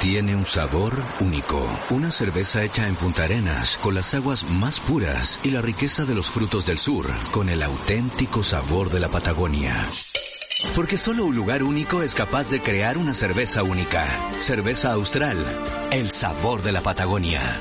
[0.00, 1.66] tiene un sabor único.
[1.90, 6.14] Una cerveza hecha en Punta Arenas, con las aguas más puras y la riqueza de
[6.14, 9.88] los frutos del sur, con el auténtico sabor de la Patagonia.
[10.74, 14.30] Porque solo un lugar único es capaz de crear una cerveza única.
[14.38, 15.36] Cerveza Austral,
[15.90, 17.58] el sabor de la Patagonia.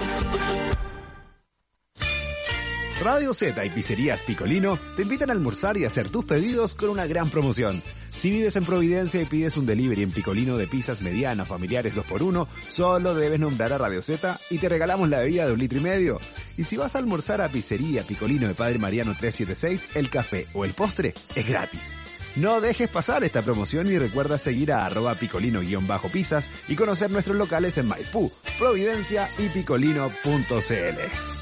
[3.01, 7.05] Radio Z y Pizzerías Picolino te invitan a almorzar y hacer tus pedidos con una
[7.05, 7.81] gran promoción.
[8.11, 12.47] Si vives en Providencia y pides un delivery en Picolino de pizzas medianas, familiares 2x1,
[12.67, 15.83] solo debes nombrar a Radio Z y te regalamos la bebida de un litro y
[15.83, 16.19] medio.
[16.57, 20.65] Y si vas a almorzar a Pizzería Picolino de Padre Mariano 376, el café o
[20.65, 21.93] el postre es gratis.
[22.35, 27.77] No dejes pasar esta promoción y recuerda seguir a arroba picolino-pizzas y conocer nuestros locales
[27.77, 31.36] en Maipú, Providencia y picolino.cl.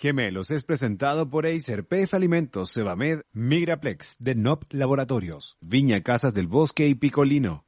[0.00, 6.46] Gemelos es presentado por Acer, PF Alimentos, Sebamed, Migraplex, de NOP Laboratorios, Viña Casas del
[6.46, 7.66] Bosque y Picolino.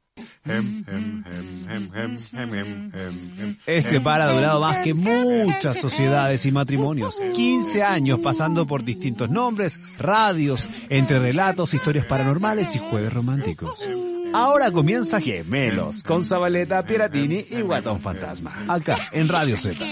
[3.67, 7.19] Este par ha durado más que muchas sociedades y matrimonios.
[7.35, 13.87] 15 años pasando por distintos nombres, radios, entre relatos, historias paranormales y jueves románticos.
[14.33, 18.55] Ahora comienza Gemelos con Zabaleta, Piratini y Guatón Fantasma.
[18.69, 19.85] Acá en Radio Z.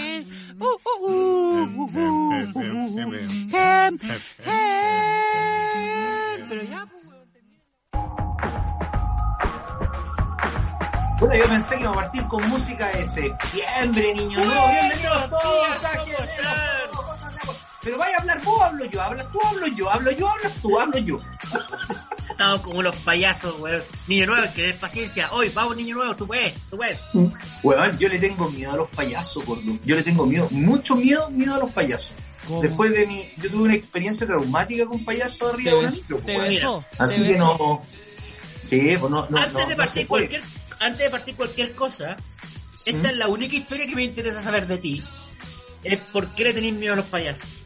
[11.20, 14.38] Bueno, yo pensé que iba a partir con música de septiembre, niño.
[14.40, 15.82] Bienvenidos todos
[17.82, 20.80] Pero vaya a hablar vos, hablo yo, habla tú, hablo yo, hablo yo, hablas tú,
[20.80, 21.16] hablo yo.
[22.30, 23.82] Estamos como los payasos, weón.
[24.06, 25.32] Niño nuevo, que des paciencia.
[25.32, 27.00] Hoy, vamos, niño nuevo, tú puedes, tú puedes.
[27.62, 29.78] Weón, yo le tengo miedo a los payasos, gordo.
[29.84, 32.12] Yo le tengo miedo, mucho miedo, miedo a los payasos.
[32.60, 36.38] Después de mi, yo tuve una experiencia traumática con payasos arriba de un anillo, ¿Te
[36.38, 36.84] besó?
[36.98, 37.56] Así ¿Te que besó?
[37.58, 37.82] no.
[38.64, 40.42] Sí, pues no, no, antes no, de partir cualquier,
[40.80, 42.16] antes de partir cualquier cosa,
[42.84, 45.02] esta es la única historia que me interesa saber de ti.
[45.84, 47.61] Es por qué le tenés miedo a los payasos.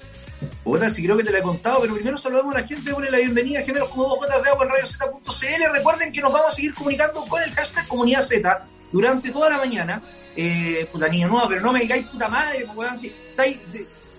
[0.67, 3.08] Puta, sí creo que te la he contado, pero primero saludamos a la gente, démosle
[3.08, 5.73] la bienvenida a como dos gotas de agua en radiozeta.cl.
[5.73, 9.58] Recuerden que nos vamos a seguir comunicando con el hashtag Comunidad Z durante toda la
[9.58, 10.02] mañana.
[10.35, 13.14] Eh, puta niña nueva, pero no me digáis puta madre, pues, weón, si,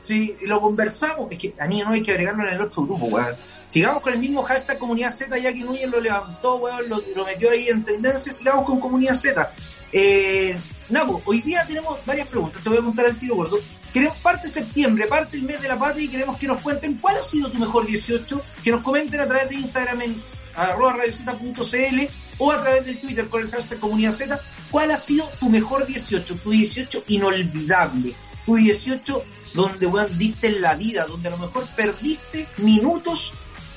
[0.02, 2.84] si, si lo conversamos, es que a niña no hay que agregarlo en el otro
[2.84, 3.36] grupo, weón.
[3.68, 7.26] Sigamos con el mismo hashtag Comunidad Z, ya que Núñez lo levantó, weón, lo, lo
[7.26, 9.52] metió ahí en tendencia, sigamos con Comunidad Z.
[9.92, 10.58] Eh,
[10.90, 13.60] Napo, hoy día tenemos varias preguntas, te voy a contar al tiro gordo.
[13.92, 17.18] Queremos parte septiembre, parte el mes de la patria y queremos que nos cuenten cuál
[17.18, 20.22] ha sido tu mejor 18, que nos comenten a través de Instagram en
[20.56, 22.00] arroba radiozeta.cl
[22.38, 24.40] o a través del Twitter con el hashtag comunidad Z,
[24.72, 28.14] cuál ha sido tu mejor 18, tu 18 inolvidable,
[28.46, 33.34] tu 18 donde weón, diste la vida, donde a lo mejor perdiste minutos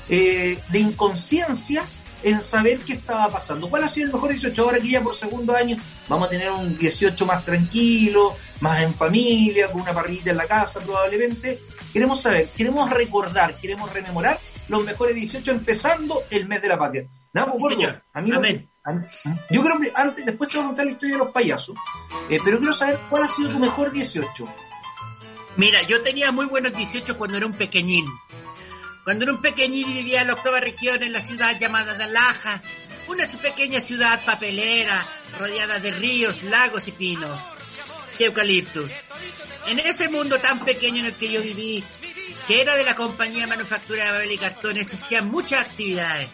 [0.09, 1.85] eh, de inconsciencia
[2.23, 3.69] en saber qué estaba pasando.
[3.69, 4.63] ¿Cuál ha sido el mejor 18?
[4.63, 5.77] Ahora que ya por segundo año
[6.09, 10.47] vamos a tener un 18 más tranquilo, más en familia, con una parrillita en la
[10.47, 11.59] casa probablemente.
[11.93, 14.39] Queremos saber, queremos recordar, queremos rememorar
[14.69, 17.07] los mejores 18 empezando el mes de la patria.
[17.33, 18.03] Nada, pues, señor.
[18.13, 18.69] amigo, Amén.
[18.85, 19.05] am-
[19.51, 21.75] yo creo que antes, después te voy a contar la historia de los payasos,
[22.29, 24.49] eh, pero quiero saber cuál ha sido tu mejor 18.
[25.57, 28.07] Mira, yo tenía muy buenos 18 cuando era un pequeñín.
[29.05, 32.63] Cuando era un pequeñín y vivía en la octava región en la ciudad llamada Dalaja,
[33.09, 35.05] una pequeña ciudad papelera
[35.39, 37.41] rodeada de ríos, lagos y pinos,
[38.19, 38.91] y eucaliptus.
[39.67, 41.83] En ese mundo tan pequeño en el que yo viví,
[42.47, 46.29] que era de la compañía manufactura de papel y cartones, se hacían muchas actividades.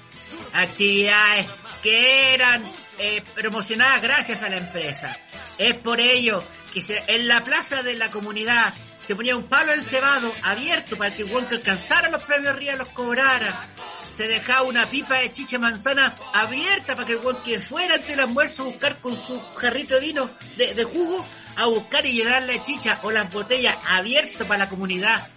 [0.53, 1.47] Actividades
[1.83, 2.65] que eran
[2.98, 5.16] eh, promocionadas gracias a la empresa.
[5.59, 8.72] Es por ello que se- en la plaza de la comunidad
[9.06, 12.89] se ponía un palo encebado abierto para que el que alcanzara los premios arriba los
[12.89, 13.69] cobrara.
[14.17, 18.21] Se dejaba una pipa de chicha manzana abierta para que el que fuera ante el
[18.21, 22.43] almuerzo a buscar con su jarrito de vino de, de jugo a buscar y llenar
[22.43, 25.28] la chicha o las botellas abierto para la comunidad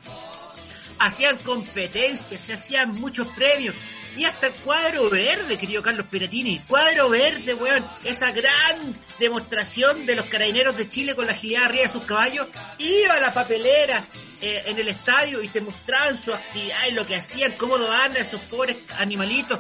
[0.99, 3.75] hacían competencias, se hacían muchos premios.
[4.19, 6.59] Y hasta el cuadro verde, querido Carlos Piratini.
[6.67, 7.85] Cuadro verde, weón.
[8.03, 12.47] Esa gran demostración de los carabineros de Chile con la agilidad arriba de sus caballos.
[12.79, 14.05] Iba a la papelera
[14.41, 18.13] eh, en el estadio y te mostraban su actividad y lo que hacían, cómo doaban
[18.17, 19.59] a esos pobres animalitos.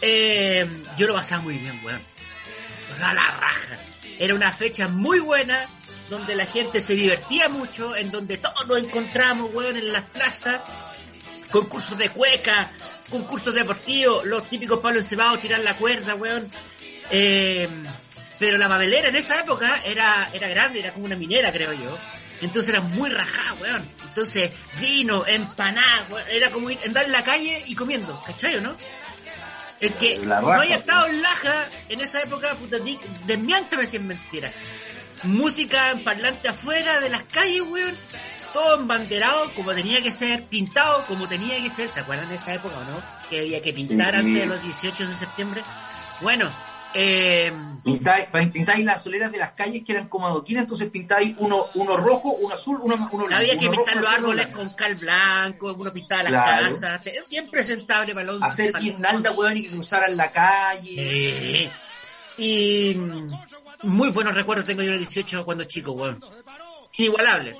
[0.00, 2.02] Eh, yo lo pasaba muy bien, weón.
[2.98, 3.78] La raja.
[4.18, 5.68] Era una fecha muy buena,
[6.10, 10.60] donde la gente se divertía mucho, en donde todos nos encontramos, weón, en las plazas,
[11.52, 12.68] concursos de cueca,
[13.12, 16.50] concursos deportivos, los típicos palos encebados, tirar la cuerda, weón.
[17.10, 17.68] Eh,
[18.38, 21.96] pero la babelera en esa época era, era grande, era como una minera, creo yo.
[22.40, 23.88] Entonces era muy rajada, weón.
[24.08, 24.50] Entonces,
[24.80, 26.28] vino, empanada, weón.
[26.28, 28.74] Era como ir, andar en la calle y comiendo, ¿cachai o no?
[29.78, 32.78] El que La no haya estado en Laja en esa época, puta,
[33.26, 34.52] desmiántame si es mentira.
[35.24, 37.96] Música en parlante afuera de las calles, weón.
[38.52, 41.88] Todo embanderado como tenía que ser, pintado como tenía que ser.
[41.88, 43.02] ¿Se acuerdan de esa época o no?
[43.30, 44.16] Que había que pintar Sí.
[44.20, 45.62] antes de los 18 de septiembre.
[46.20, 46.50] Bueno,
[46.94, 47.50] eh,
[47.82, 51.96] Pintáis, pintáis las soleras de las calles que eran como adoquines, entonces pintáis uno, uno
[51.96, 53.34] rojo, uno azul, uno, uno blanco.
[53.34, 54.58] había que uno pintar rojo, los árboles blanco.
[54.60, 56.66] con cal blanco, uno pintaba las Claro.
[56.80, 57.02] casas.
[57.30, 60.94] Bien presentable para los Hacer guirnalda, weón, y que cruzaran la calle.
[61.64, 61.70] Eh,
[62.36, 63.32] y mm,
[63.84, 66.22] muy buenos recuerdos tengo yo de los 18 cuando chico, weón.
[66.98, 67.56] Inigualables.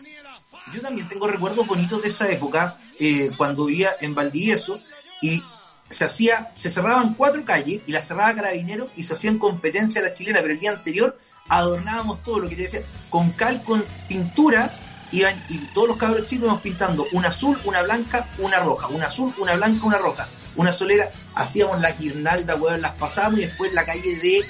[0.73, 4.81] Yo también tengo recuerdos bonitos de esa época, eh, cuando vivía en Valdivieso,
[5.20, 5.43] y
[5.91, 10.05] se hacía, se cerraban cuatro calles, y las cerraba Carabineros, y se hacían competencia a
[10.05, 11.19] la chilena, pero el día anterior
[11.49, 14.73] adornábamos todo lo que te decía, con cal, con pintura,
[15.11, 19.06] iban, y todos los cabros chicos íbamos pintando una azul, una blanca, una roja, una
[19.06, 20.26] azul, una blanca, una roja,
[20.56, 24.44] una solera, hacíamos la guirnalda, weón, las pasábamos, y después la calle de,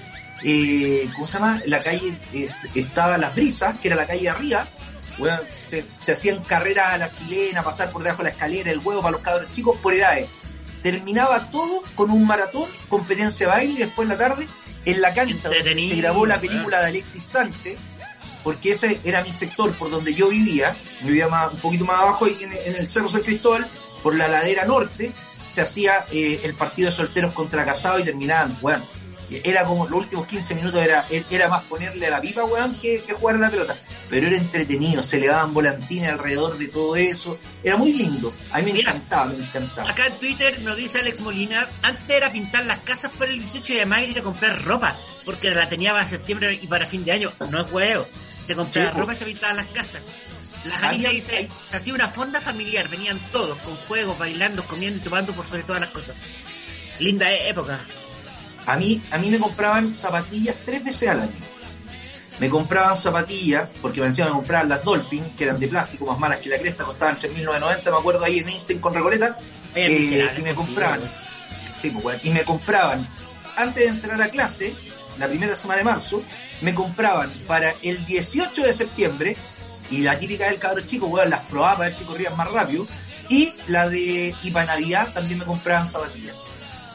[0.44, 1.60] eh, ¿cómo se llama?
[1.66, 4.66] La calle, eh, estaba Las Brisas, que era la calle de arriba,
[5.18, 5.40] weón,
[5.72, 9.00] se, se hacían carreras a la chilena, pasar por debajo de la escalera, el huevo
[9.00, 10.28] para los cabros chicos por edades.
[10.82, 14.46] Terminaba todo con un maratón, competencia de baile, y después en la tarde,
[14.84, 17.78] en la cancha donde se grabó la película de Alexis Sánchez,
[18.44, 22.02] porque ese era mi sector por donde yo vivía, yo vivía más, un poquito más
[22.02, 23.66] abajo ahí en, en el Cerro San Cristóbal,
[24.02, 25.10] por la ladera norte,
[25.50, 28.82] se hacía eh, el partido de solteros contra casados y terminaban, weón.
[29.44, 33.00] Era como los últimos 15 minutos era, era más ponerle a la pipa, weón, que,
[33.02, 33.74] que jugar a la pelota.
[34.10, 37.38] Pero era entretenido, se le daban volantines alrededor de todo eso.
[37.62, 38.32] Era muy lindo.
[38.50, 38.90] A mí me Mira.
[38.90, 39.90] encantaba, me encantaba.
[39.90, 43.74] Acá en Twitter nos dice Alex Molina, antes era pintar las casas para el 18
[43.74, 47.04] de mayo y ir a comprar ropa, porque la tenía para septiembre y para fin
[47.04, 47.32] de año.
[47.50, 48.06] No es huevo.
[48.46, 50.02] Se compraba Sí, ropa y se pintaban las casas.
[50.64, 55.02] La Janita dice, se hacía una fonda familiar, venían todos, con juegos, bailando, comiendo y
[55.02, 56.14] tomando por sobre todas las cosas.
[57.00, 57.80] Linda época.
[58.66, 61.32] A mí, a mí me compraban zapatillas tres veces al año.
[62.38, 66.18] Me compraban zapatillas, porque me encima me compraban las Dolphin, que eran de plástico, más
[66.18, 69.36] malas que la cresta, costaban 3.990, me acuerdo ahí en Einstein con Recoleta.
[69.74, 71.00] Eh, y me compraban,
[71.80, 73.06] sí, pues, y me compraban,
[73.56, 74.74] antes de entrar a clase,
[75.18, 76.22] la primera semana de marzo,
[76.62, 79.36] me compraban para el 18 de septiembre,
[79.90, 82.86] y la típica del cabro chico, weón, las probaba para ver si corrían más rápido,
[83.28, 86.36] y la de, y para Navidad también me compraban zapatillas.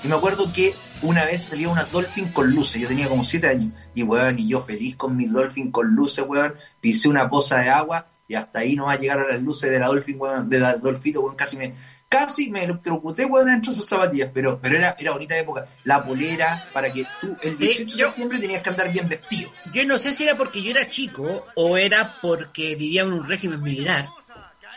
[0.03, 3.47] Y me acuerdo que una vez salía una Dolphin con luces, yo tenía como 7
[3.47, 7.59] años, y weón, y yo feliz con mi Dolphin con luces, weón, pisé una poza
[7.59, 10.17] de agua, y hasta ahí no va a llegar a las luces de la Dolphin,
[10.19, 11.75] weón, de la Dolfito, weón, casi me,
[12.09, 15.65] casi me electrocuté, weón, dentro de esas zapatillas, pero, pero era, era bonita época.
[15.85, 19.49] La polera, para que tú, el 18 de yo- septiembre tenías que andar bien vestido.
[19.73, 23.27] Yo no sé si era porque yo era chico o era porque vivía en un
[23.27, 24.09] régimen militar,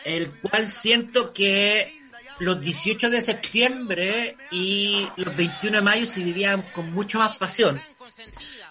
[0.05, 1.93] el cual siento que
[2.41, 7.79] los 18 de septiembre y los 21 de mayo se vivían con mucho más pasión.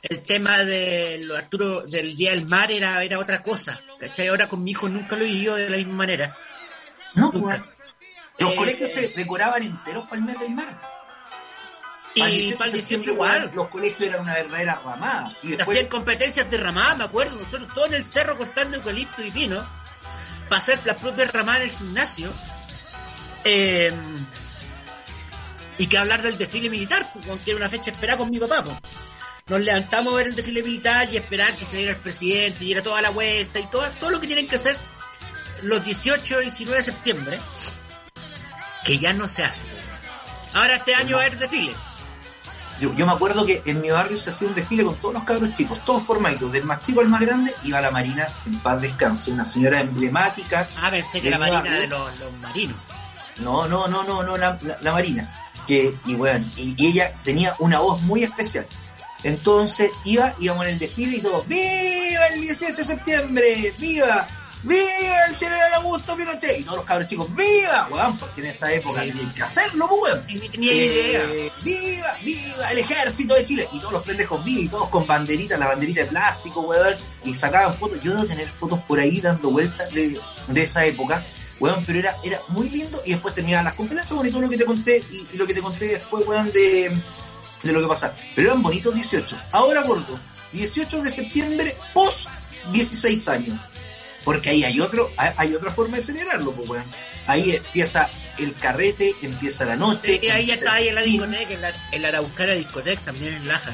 [0.03, 4.27] El tema del Arturo del Día del Mar era, era otra cosa, ¿cachai?
[4.27, 6.37] Ahora con mi hijo nunca lo vivió de la misma manera.
[7.15, 7.39] No, Nunca.
[7.39, 7.67] weón.
[8.39, 10.81] Los Eh, colegios se decoraban enteros para el mes del mar.
[12.15, 13.53] Y para el 18 igual.
[13.55, 15.33] Los colegios eran una verdadera ramada.
[15.45, 19.23] Y después, Hacían competencias de ramadas, me acuerdo, nosotros todos en el cerro cortando eucalipto
[19.23, 19.65] y pino,
[20.49, 22.33] para hacer las propias ramadas en el gimnasio.
[23.45, 23.93] Eh,
[25.79, 28.63] y que hablar del desfile militar, pues, porque era una fecha esperada con mi papá.
[28.63, 28.77] pues.
[29.47, 32.67] Nos levantamos a ver el desfile militar y esperar que se diera el presidente y
[32.67, 34.77] diera toda la vuelta y todo, todo lo que tienen que hacer
[35.63, 37.41] los 18 y 19 de septiembre,
[38.85, 39.65] que ya no se hace.
[40.55, 41.73] Ahora este año va a haber desfile.
[42.81, 45.25] yo, yo me acuerdo que en mi barrio se hacía un desfile con todos los
[45.25, 48.81] cabros chicos, todos formaditos, del más chico al más grande, iba la Marina en paz
[48.83, 50.69] descanse, una señora emblemática.
[50.81, 51.81] Ah, pensé que la marina barrio.
[51.81, 52.77] de los, los marinos.
[53.43, 55.33] No, no, no, no, no, la, la- la Marina.
[55.67, 58.67] Que, y bueno, y, y ella tenía una voz muy especial.
[59.23, 63.75] Entonces iba, íbamos en el desfile y todo, ¡Viva el 18 de septiembre!
[63.79, 64.27] ¡Viva!
[64.63, 66.59] ¡Viva el general Augusto Pinochet!
[66.61, 67.89] Y todos los cabros chicos, ¡Viva!
[67.91, 69.13] Weón, porque en esa época Sí.
[69.37, 70.27] que hacerlo, pues, weón.
[70.27, 71.25] Ni tenía idea.
[71.25, 72.15] Eh, ¡Viva!
[72.23, 73.69] ¡Viva el ejército de Chile!
[73.73, 76.95] Y todos los pendejos viva y todos con banderitas, la banderita de plástico, weón.
[77.25, 78.03] Y sacaban fotos.
[78.03, 80.19] Yo debo tener fotos por ahí dando vueltas de,
[80.49, 81.23] de esa época.
[81.61, 83.01] Weón, pero era, era muy lindo.
[83.05, 85.47] Y después terminaban las competencias, bueno, y todo lo que te conté, y, y lo
[85.47, 86.91] que te conté después, weón, de,
[87.63, 88.15] de lo que pasa.
[88.35, 89.37] Pero eran bonitos 18.
[89.53, 90.19] Ahora, gordo,
[90.53, 92.29] 18 de septiembre, post
[92.73, 93.59] 16 años.
[94.25, 96.85] Porque ahí hay otro, hay, otra forma de celebrarlo, pues, weón.
[97.27, 100.19] Ahí empieza el carrete, empieza la noche.
[100.21, 103.35] Sí, ahí ya estaba ahí en la discoteca, en la, en la Araucana discoteca, también
[103.35, 103.73] en Laja.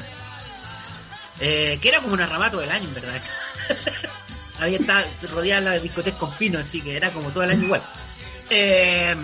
[1.39, 3.21] Eh, que era como un arramato del año, en verdad.
[4.59, 7.83] Ahí está rodeada la discoteca con pino, así que era como todo el año igual.
[8.49, 9.15] Eh,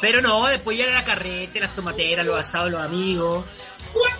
[0.00, 3.44] Pero no, después ya era la carrete, las tomateras, los asados, los amigos.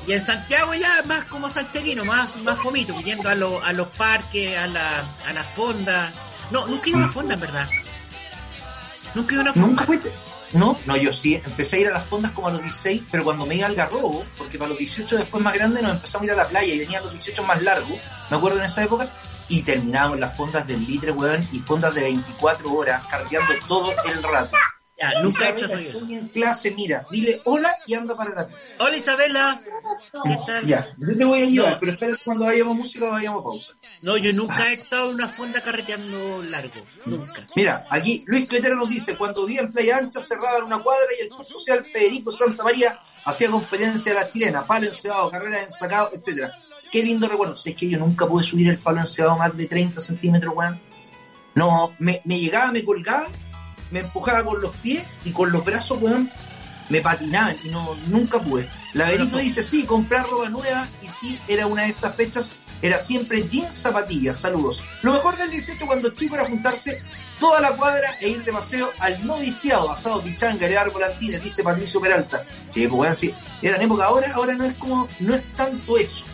[0.07, 3.89] Y en Santiago ya más como santiaguino, más, más fomito, yendo a, los a los
[3.89, 6.13] parques, a la, a las fondas.
[6.51, 7.69] No, nunca iba a una fonda, en verdad.
[9.15, 9.67] Nunca iba a una fonda.
[9.69, 10.13] ¿Nunca fuiste?
[10.53, 13.25] No, no, yo sí, empecé a ir a las fondas como a los 16, pero
[13.25, 16.27] cuando me iba al garrobo, porque para los 18 después más grandes nos empezamos a
[16.27, 17.99] ir a la playa y venían los 18 más largos,
[18.31, 19.11] me acuerdo en esa época,
[19.49, 24.23] y terminábamos las fondas del litre, weón, y fondas de 24 horas, carteando todo el
[24.23, 24.57] rato.
[24.99, 28.49] Ya, nunca he hecho soy estoy en clase, mira, dile hola y anda para la
[28.79, 29.61] Hola Isabela.
[30.25, 30.65] ¿Qué tal?
[30.67, 31.81] Ya, yo te voy a llevar, No.
[31.81, 33.75] pero espera cuando vayamos música vayamos pausa.
[34.01, 36.81] No, yo nunca he estado en una fonda carreteando largo.
[37.05, 37.47] Nunca.
[37.55, 41.25] Mira, aquí Luis Cletero nos dice, cuando vivía en Playa Ancha cerraban una cuadra y
[41.25, 45.71] el Club Social Federico Santa María hacía competencia a la chilena, palo encebado, carreras en
[45.73, 46.51] sacado, etcétera.
[46.91, 47.57] Qué lindo recuerdo.
[47.57, 50.81] Si es que yo nunca pude subir el palo encebado más de 30 centímetros, weón.
[51.55, 53.27] No, me, me llegaba, me colgaba,
[53.91, 56.31] me empujaba con los pies y con los brazos, weón,
[56.89, 58.69] me patinaban y no, nunca pude.
[58.93, 62.51] La dice, sí, comprar ropa nueva y sí, era una de estas fechas,
[62.83, 64.83] era siempre jeans, zapatillas, saludos.
[65.03, 67.01] Lo mejor del 18 cuando chico era juntarse
[67.41, 72.01] toda la cuadra e ir de paseo al noviciado, asado pichanga, elevar volantines, dice Patricio
[72.01, 72.43] Peralta.
[72.71, 76.25] Sí, pues weón, sí, eran época ahora, ahora no es como, no es tanto eso,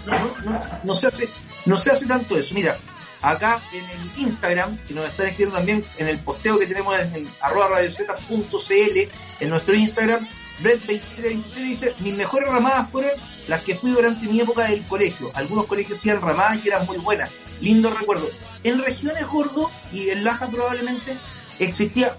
[0.84, 1.28] no, se hace,
[1.66, 2.54] no se hace tanto eso.
[2.54, 2.76] Mira,
[3.22, 7.14] acá en el Instagram, que nos están escribiendo también en el posteo que tenemos en
[7.14, 8.98] el arroba radioceta.cl
[9.40, 10.26] en nuestro Instagram,
[10.62, 13.12] Brett2727 dice, mis mejores ramadas fueron
[13.48, 15.30] las que fui durante mi época del colegio.
[15.34, 17.30] Algunos colegios hacían ramadas y eran muy buenas.
[17.60, 18.28] Lindo recuerdo.
[18.64, 21.16] En regiones gordo y en Laja probablemente
[21.58, 22.16] existía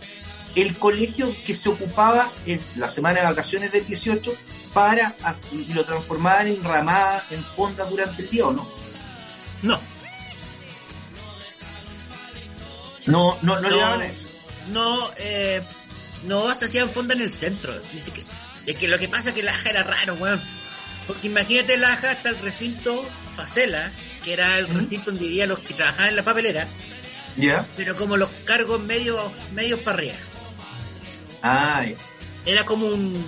[0.55, 4.33] el colegio que se ocupaba en la semana de vacaciones del 18
[4.73, 5.13] para
[5.51, 8.67] y lo transformaban en ramadas, en fondas durante el día, ¿o no?
[9.61, 9.79] No.
[13.05, 13.77] No, no, no, le No.
[13.81, 14.19] daban a eso.
[14.71, 15.61] No, eh,
[16.25, 17.73] no, se hacían fonda en el centro.
[17.91, 18.23] Dice que,
[18.65, 20.41] es que lo que pasa es que Laja era raro, weón.
[21.07, 23.91] Porque imagínate Laja hasta el recinto Facela,
[24.23, 26.67] que era el recinto donde vivían los que trabajaban en la papelera,
[27.35, 27.65] ¿Ya?
[27.75, 30.15] pero como los cargos medio, medio para arriba.
[31.41, 31.83] Ah.
[32.45, 33.25] Era como un,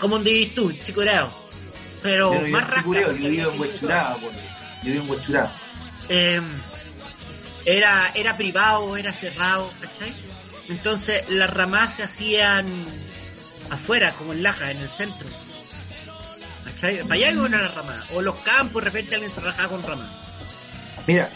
[0.00, 1.30] como un divis tú, chicurao.
[2.02, 2.76] Pero vivo más en rasca.
[2.80, 4.16] Chicureo, yo vivo en Huechuraba,
[4.82, 5.52] yo vivo en Huechuraba.
[6.08, 6.40] eh,
[7.66, 10.14] era, era privado, era cerrado, ¿cachai?
[10.70, 12.66] Entonces las ramas se hacían
[13.70, 15.28] afuera, como en Laja, en el centro.
[16.64, 17.02] ¿Cachai?
[17.02, 18.04] Para allá iba una rama.
[18.14, 20.08] O los campos, de repente alguien se rajaba con ramas.
[21.06, 21.28] Mira,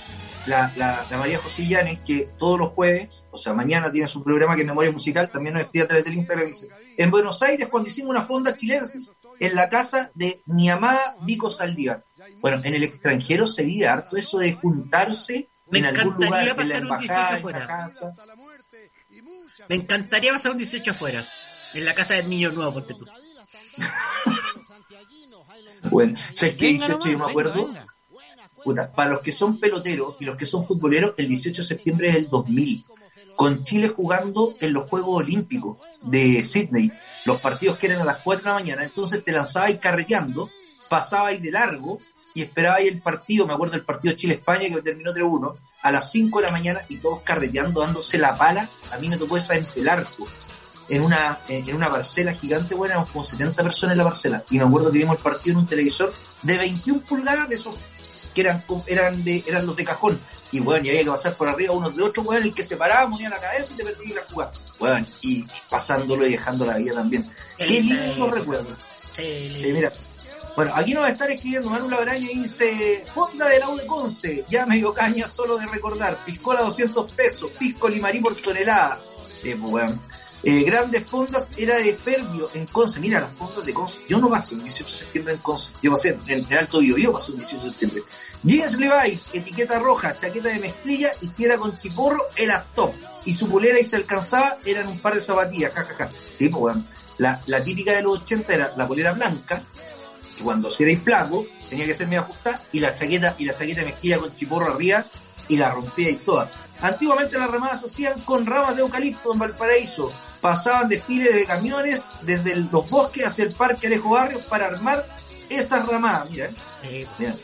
[0.46, 4.22] la, la, la María José Llanes, que todos los jueves, o sea, mañana tiene su
[4.22, 7.42] programa que es Memoria Musical, también nos escribe a través del Instagram dice, en Buenos
[7.42, 12.04] Aires cuando hicimos una fonda chilensis en la casa de mi amada Vico Saldívar.
[12.40, 16.48] Bueno, en el extranjero se vive harto eso de juntarse Me en algún lugar, en
[16.48, 18.14] la pasar un 18 embajada, en la casa.
[19.68, 21.26] Me encantaría pasar un 18 afuera.
[21.72, 23.06] En la casa del niño nuevo, ponte tú.
[25.90, 26.66] Bueno, ¿sabes qué?
[26.66, 27.72] Venga 18 yo me acuerdo?
[28.64, 32.08] Puta, para los que son peloteros y los que son futboleros, el 18 de septiembre
[32.08, 32.84] es el 2000,
[33.36, 36.90] con Chile jugando en los Juegos Olímpicos de Sydney,
[37.26, 40.50] los partidos que eran a las 4 de la mañana, entonces te lanzabas carreteando,
[40.88, 41.98] pasabas de largo
[42.34, 46.40] y esperabas el partido, me acuerdo del partido Chile-España que terminó 3-1, a las 5
[46.40, 49.66] de la mañana y todos carreteando, dándose la pala, a mí me tocó esa en
[49.76, 50.26] el arco,
[50.88, 54.58] en una, en una parcela gigante, bueno, éramos como 70 personas en la parcela, y
[54.58, 56.12] me acuerdo que vimos el partido en un televisor
[56.42, 57.76] de 21 pulgadas de esos
[58.34, 60.18] que eran, eran, de, eran los de cajón.
[60.50, 62.76] Y bueno, y había que pasar por arriba unos de otros, weón, el que se
[62.76, 64.52] paraba, ponía la cabeza y te perdía la jugada.
[64.78, 67.30] Weón, y pasándolo y dejando la vida también.
[67.56, 68.76] Qué lindo recuerdo.
[69.12, 69.92] Sí, mira.
[70.56, 73.76] Bueno, aquí nos va a estar escribiendo Manu Labraña y dice, Honda de la U
[73.76, 78.36] de Conce, ya me dio caña solo de recordar, piscola 200 pesos, pisco limarí por
[78.36, 79.00] tonelada.
[79.36, 80.00] Sí, pues weón.
[80.46, 83.00] Eh, grandes fondas era de Fervio en Conce.
[83.00, 84.00] Mira, las fondas de Conce.
[84.06, 85.72] Yo no pasé un 18 de septiembre en Conce.
[85.82, 88.02] Yo pasé en el Alto Bio, yo pasé un 18 de septiembre.
[88.42, 92.92] Jeans Levi, etiqueta roja, chaqueta de mezclilla y si era con chiporro, era top.
[93.24, 96.10] Y su polera y se alcanzaba, eran un par de zapatillas, jajaja.
[96.30, 96.86] Sí, pues weón.
[97.16, 99.62] La, la típica de los 80 era la polera blanca,
[100.36, 103.52] que cuando si erais flaco tenía que ser medio ajustada y la chaqueta y la
[103.56, 105.04] chaqueta de mezquilla con chiporro arriba
[105.48, 106.50] y la rompía y toda.
[106.80, 110.12] Antiguamente las ramadas se hacían con ramas de eucalipto en Valparaíso.
[110.40, 115.06] Pasaban desfiles de camiones desde el- los bosques hacia el parque Alejo Barrios para armar
[115.48, 116.28] esas ramadas.
[116.30, 116.50] Mira,
[116.82, 117.34] eh, mira.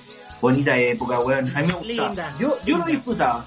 [0.40, 1.54] bonita época, weón.
[1.56, 2.08] A mí me gustaba.
[2.08, 3.46] Linda, yo, yo lo disfrutaba.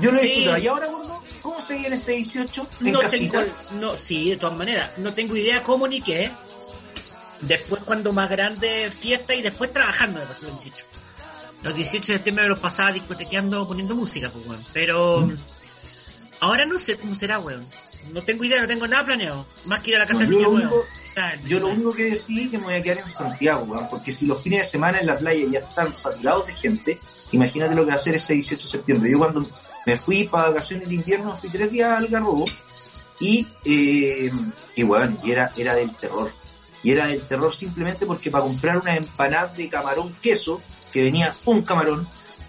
[0.00, 0.26] Yo lo Sí.
[0.26, 0.58] disfrutaba.
[0.58, 2.66] Y ahora, gordo, ¿cómo se viene este 18?
[2.84, 3.40] En No casita.
[3.44, 4.90] tengo, no, sí, de todas maneras.
[4.98, 6.30] No tengo idea cómo ni qué.
[7.42, 10.84] Después cuando más grande fiesta y después trabajando me pasó los 18.
[11.62, 14.64] Los 18 de septiembre me los pasaba discotequeando, poniendo música, pues weón.
[14.72, 15.34] Pero Mm.
[16.40, 17.66] ahora no sé cómo será, weón.
[18.12, 19.46] No tengo idea, no tengo nada planeado.
[19.64, 20.84] Más que ir a la casa No, del yo, único,
[21.46, 24.12] yo lo único que decidí es que me voy a quedar en Santiago, weón, porque
[24.12, 27.00] si los fines de semana en la playa ya están saturados de gente,
[27.32, 29.10] imagínate lo que va a hacer ese 18 de septiembre.
[29.10, 29.48] Yo cuando
[29.86, 32.44] me fui para vacaciones de invierno, fui tres días al Garrobo
[33.18, 34.30] y, eh,
[34.76, 36.30] y bueno, y era, era del terror.
[36.82, 40.60] Y era del terror simplemente porque para comprar una empanada de camarón queso,
[40.92, 42.06] que venía un camarón,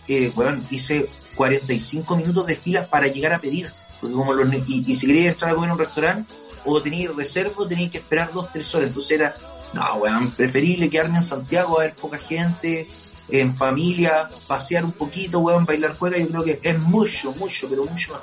[0.07, 3.71] eh, bueno, hice 45 minutos de fila para llegar a pedir.
[3.99, 6.33] Porque como los, y, y si quería entrar a comer a un restaurante,
[6.65, 8.87] o tenías reserva o tenías que esperar dos, tres horas.
[8.89, 9.35] Entonces era,
[9.73, 12.87] no, weón, preferible quedarme en Santiago a ver poca gente,
[13.29, 16.17] en familia, pasear un poquito, weón, bailar juega.
[16.19, 18.21] Yo creo que es mucho, mucho, pero mucho más.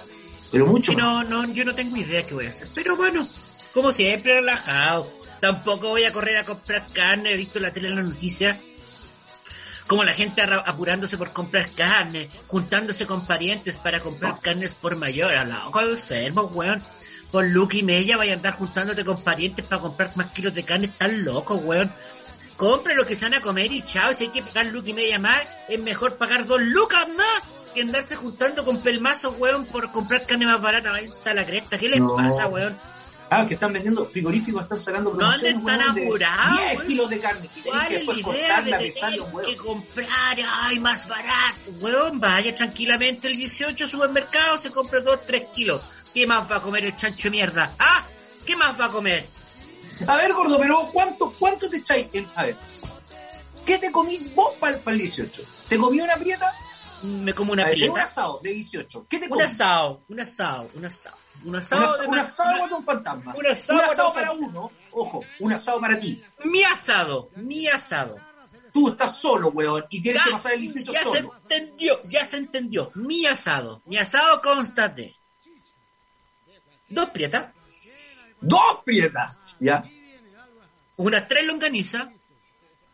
[0.53, 1.29] Pero mucho Sí, más.
[1.29, 2.69] no, no, yo no tengo idea qué voy a hacer.
[2.75, 3.27] Pero bueno,
[3.73, 5.09] como siempre, relajado.
[5.45, 7.33] Tampoco voy a correr a comprar carne.
[7.33, 8.57] He visto la tele en las noticias.
[9.87, 15.35] Como la gente apurándose por comprar carne, juntándose con parientes para comprar carnes por mayor.
[15.35, 16.83] A loco enfermo, weón.
[17.31, 20.63] Por Luke y Mella vaya a andar juntándote con parientes para comprar más kilos de
[20.63, 20.87] carne.
[20.87, 21.93] Están locos, weón.
[22.57, 24.15] Compre lo que se van a comer y chao.
[24.15, 27.43] Si hay que pagar Luke y media más, es mejor pagar dos lucas más
[27.75, 30.91] que andarse juntando con pelmazos, weón, por comprar carne más barata.
[30.91, 31.77] Váyanse a la cresta.
[31.77, 32.17] ¿Qué les No.
[32.17, 32.75] pasa, weón?
[33.43, 36.75] Ah, que están vendiendo frigoríficos, están sacando No promociones, anden tan weón, de apurados, 10
[36.77, 36.87] weón.
[36.87, 37.49] kilos de carne.
[37.65, 38.93] ¿Cuál que es la idea de tener
[39.47, 40.39] que comprar?
[40.63, 42.21] Ay, más barato, weón.
[42.21, 45.83] Vaya tranquilamente el 18 supermercado, se compra 2, 3 kilos.
[46.13, 47.75] ¿Qué más va a comer el chancho de mierda?
[47.79, 48.07] ¿Ah?
[48.47, 49.27] ¿Qué más va a comer?
[50.07, 52.09] A ver, gordo, pero ¿cuánto, cuánto te echáis?
[52.13, 52.57] en- a ver,
[53.65, 55.43] ¿qué te comí vos para el 18?
[55.69, 56.53] ¿Te comí una prieta?
[57.03, 58.11] Me como una A ver, en un prieta.
[58.11, 59.07] asado de 18.
[59.09, 59.43] ¿Qué te Un comí?
[59.43, 61.17] asado, un asado, un asado.
[61.45, 63.35] Un asado, un asado con un fantasma.
[63.37, 63.81] un asado
[64.15, 64.33] para fantasma.
[64.49, 64.73] uno.
[64.93, 66.23] Ojo, un asado para ti.
[66.45, 68.17] Mi asado, mi asado.
[68.73, 71.35] Tú estás solo, weón, y tienes Ya, que pasar el 18 ya se solo.
[71.43, 72.91] entendió, ya se entendió.
[72.95, 75.15] Mi asado, mi asado consta de
[76.89, 77.53] dos prietas,
[78.41, 79.37] ¡Dos prietas!
[79.61, 79.85] ¿Ya?
[80.97, 82.09] unas tres longanizas,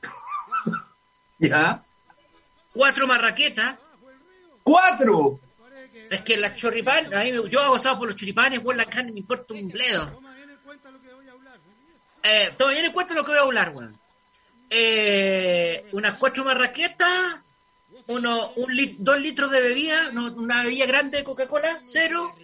[1.39, 1.85] ¿Ya?
[2.73, 3.79] cuatro marraquetas.
[4.63, 5.41] ¡Cuatro!
[6.17, 8.85] Es que la choripán, a mí me- yo hago asado por los choripanes, por la
[8.85, 10.21] carne me importa un bledo.
[12.23, 13.99] Eh, toma bien en cuenta lo que voy a hablar, weón.
[14.69, 17.41] Eh, unas cuatro marraquetas,
[18.09, 22.35] uno, un lit- dos litros de bebida, no, una bebida grande de Coca-Cola, cero,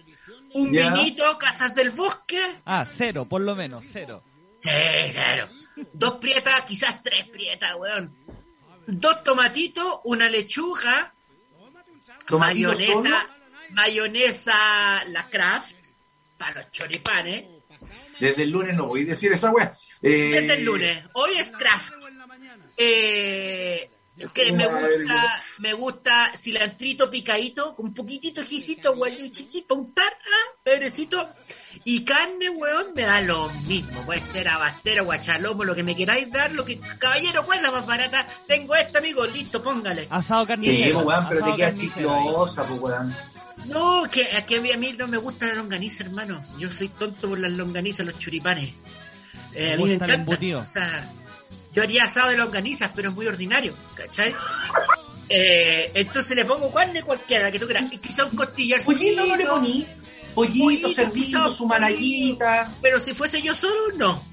[0.53, 4.23] un vinito, casas del bosque, Ah, cero, por lo menos, cero.
[4.59, 4.69] Sí,
[5.13, 5.47] claro.
[5.93, 8.13] Dos prietas, quizás tres prietas, weón.
[8.87, 11.13] Dos tomatitos, una lechuga,
[12.27, 13.17] Tomatito mayonesa, solo.
[13.71, 15.75] Mayonesa, la craft,
[16.37, 17.45] para los choripanes.
[18.19, 19.73] Desde el lunes no voy a decir esa weá.
[20.01, 21.03] Eh, Desde el lunes.
[21.13, 21.93] Hoy es craft.
[22.77, 23.89] Eh,
[24.33, 30.11] que me gusta, me gusta cilantrito picadito, con un poquitito jicito, weón, chichito, un tar,
[30.11, 31.29] ah, pedrecito.
[31.83, 34.01] Y carne, weón, me da lo mismo.
[34.07, 37.71] Puede ser abastero, guachalomo, lo que me queráis dar, lo que, caballero, ¿cuál es la
[37.71, 38.25] más barata?
[38.47, 40.07] Tengo esta, amigo, listo, póngale.
[40.09, 40.93] Asado Sí, carnicero.
[40.95, 42.23] pues, weón, pero te asado queda carnicero ahí.
[42.25, 43.15] chiclosa, pues, weón.
[43.65, 46.43] No, que, que a mí, a mí no me gusta la longaniza, hermano.
[46.57, 48.69] Yo soy tonto por las longanizas, los churipanes.
[49.53, 50.13] Eh, Me a mí me gusta el encanta.
[50.13, 50.59] embutido.
[50.61, 51.11] O sea,
[51.73, 54.33] yo haría asado de longanizas, pero es muy ordinario, ¿cachai?
[55.29, 57.91] Eh, entonces le pongo carne cualquiera, que tú quieras.
[57.91, 58.81] Y quizá un costillar.
[58.83, 59.87] Pollito no le poní.
[60.33, 62.71] Pollito, quizá su malaguita.
[62.81, 64.23] Pero si fuese yo solo, no.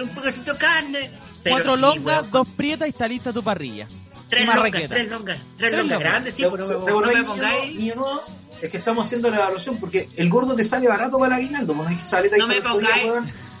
[0.00, 1.10] Un poquito de carne.
[1.48, 3.86] Cuatro sí, longas, dos prietas y está lista tu parrilla.
[4.28, 5.36] Tres longas, tres longas.
[5.36, 6.00] Tres Tres longas longas.
[6.00, 7.74] grandes, sí, ¿Te- pero te no, me pongáis.
[7.78, 8.20] niño, no?
[8.60, 11.74] Es que estamos haciendo la evaluación porque el gordo te sale barato para el aguinaldo.
[11.74, 13.04] pues No es que sale No me pongáis-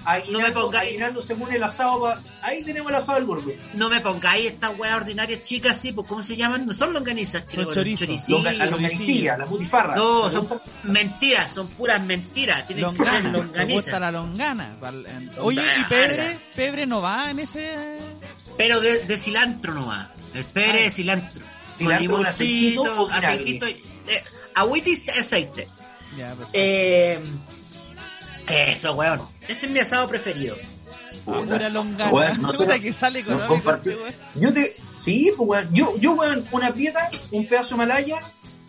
[0.08, 2.00] Aguinaldo, no me pongáis- aguinaldo según el asado.
[2.02, 3.50] pa- Ahí tenemos el asado del gordo.
[3.74, 6.64] No me pongáis estas weas ordinarias chicas, sí, pues ¿cómo se llaman?
[6.64, 8.06] No son longanizas, creo, chorizos.
[8.06, 8.42] choricillos.
[8.44, 9.96] Longa- la longanicilla, la putifarra.
[9.96, 10.64] No, ¿Te son gusta?
[10.84, 12.66] mentiras, son puras mentiras.
[12.68, 13.30] Tienen que ser Longana.
[13.32, 14.00] Me gusta longanizas.
[14.00, 14.76] la longana.
[15.40, 15.88] Oye, ¿y Longana.
[15.88, 16.38] Pebre?
[16.54, 17.98] ¿Pebre no va en ese...?
[18.56, 20.10] Pero de, de cilantro no va.
[20.36, 20.84] El pere Ah.
[20.84, 21.42] de cilantro.
[21.78, 23.26] ¿Cilantro con aceitito o vinagre?
[23.26, 25.68] aceitito, eh, agüita y aceite.
[26.16, 26.50] Ya, perfecto.
[26.54, 27.20] Eh,
[28.48, 29.20] eso, weón.
[29.48, 30.56] Ese es mi asado preferido.
[31.24, 32.10] Pura longana.
[32.12, 34.14] Weón, nosotros que sale comparti- este.
[34.40, 34.76] Yo te.
[34.98, 35.74] Sí, pues weón.
[35.74, 38.16] Yo, yo, weón, una prieta, un pedazo de malaya,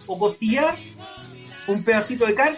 [0.08, 0.76] o costillar,
[1.68, 2.58] un pedacito de carne,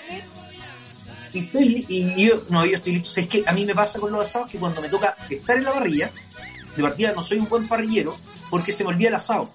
[1.34, 3.10] y estoy y yo, no, yo estoy listo.
[3.10, 5.16] O sea, es que a mí me pasa con los asados que cuando me toca
[5.30, 6.10] estar en la parrilla,
[6.76, 8.18] de partida no soy un buen parrillero,
[8.50, 9.50] porque se me olvida el asado.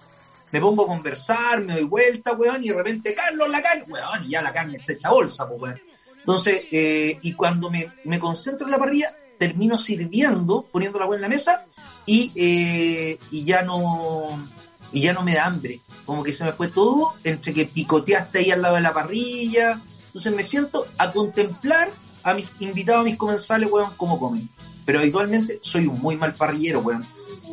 [0.53, 4.25] Me pongo a conversar, me doy vuelta, weón, y de repente, Carlos, la carne, weón,
[4.25, 5.81] y ya la carne está hecha bolsa, pues, weón.
[6.19, 11.19] Entonces, eh, y cuando me, me concentro en la parrilla, termino sirviendo, poniendo la weón
[11.19, 11.67] en la mesa,
[12.07, 14.47] y, eh, y ya no
[14.93, 15.81] y ya no me da hambre.
[16.07, 19.81] Como que se me fue todo entre que picoteaste ahí al lado de la parrilla.
[20.07, 21.91] Entonces me siento a contemplar
[22.23, 24.49] a mis invitados, a mis comensales, weón, cómo comen.
[24.87, 27.05] Pero habitualmente soy un muy mal parrillero, weón.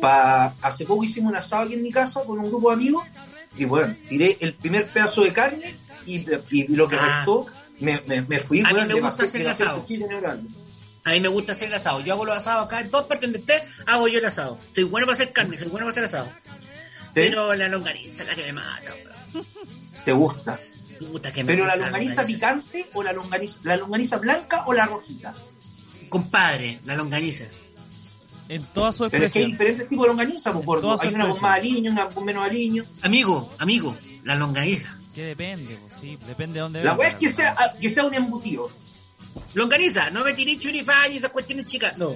[0.02, 3.06] Pa, hace poco hicimos un asado aquí en mi casa con un grupo de amigos
[3.56, 7.18] y, bueno, tiré el primer pedazo de carne y, y lo que Ah.
[7.18, 7.46] restó
[7.78, 9.86] me, me, me fui, A mí weón, me gusta hacer asado.
[9.88, 10.50] el grande.
[11.04, 12.00] A mí me gusta hacer el asado.
[12.00, 14.58] Yo hago los asados acá en todas partes donde esté, hago yo el asado.
[14.74, 16.26] Soy bueno para hacer carne, soy bueno para hacer asado.
[16.46, 17.10] ¿Sí?
[17.14, 18.90] Pero la longaniza es la que me mata.
[20.04, 20.58] ¿Te gusta?
[20.98, 24.72] Puta que me ¿Pero la gusta longaniza picante o la longaniza, la longaniza blanca o
[24.74, 25.32] la rojita?
[26.08, 27.44] Compadre, la longaniza.
[28.54, 30.82] En toda su Pero es que hay diferentes tipos de longaniza, pues, gordo.
[30.82, 32.84] todas sus Hay una con más aliño, una con menos aliño.
[33.02, 34.96] Amigo, amigo, la longaniza.
[35.14, 38.14] Que depende, pues, sí, depende de dónde La weá es que sea, que sea un
[38.14, 38.70] embutido.
[39.54, 41.96] Longaniza, no me tiré churifán y esas cuestiones chicas.
[41.96, 42.14] No.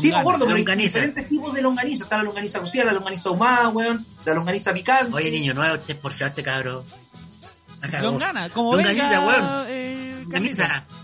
[0.00, 0.98] Sí, me acuerdo, pero hay Longaniza.
[0.98, 2.04] diferentes tipos de longaniza.
[2.04, 5.14] Está la longaniza cocida, la longaniza ahumada, weón, la longaniza picante.
[5.14, 6.84] Oye, niño, no usted por favor, cabrón.
[8.00, 9.64] Longana, como Longaniza, venga, weón.
[9.68, 10.01] eh,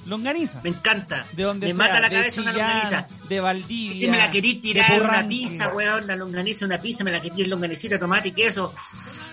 [0.07, 0.61] Longaniza.
[0.63, 1.25] Me encanta.
[1.33, 3.07] De donde me sea, mata la cabeza una longaniza.
[3.29, 4.01] De Valdivia.
[4.07, 7.21] Si me la querís de tirar una pizza, weón, una longaniza, una pizza, me la
[7.21, 8.73] querís longanicita, tomate y queso.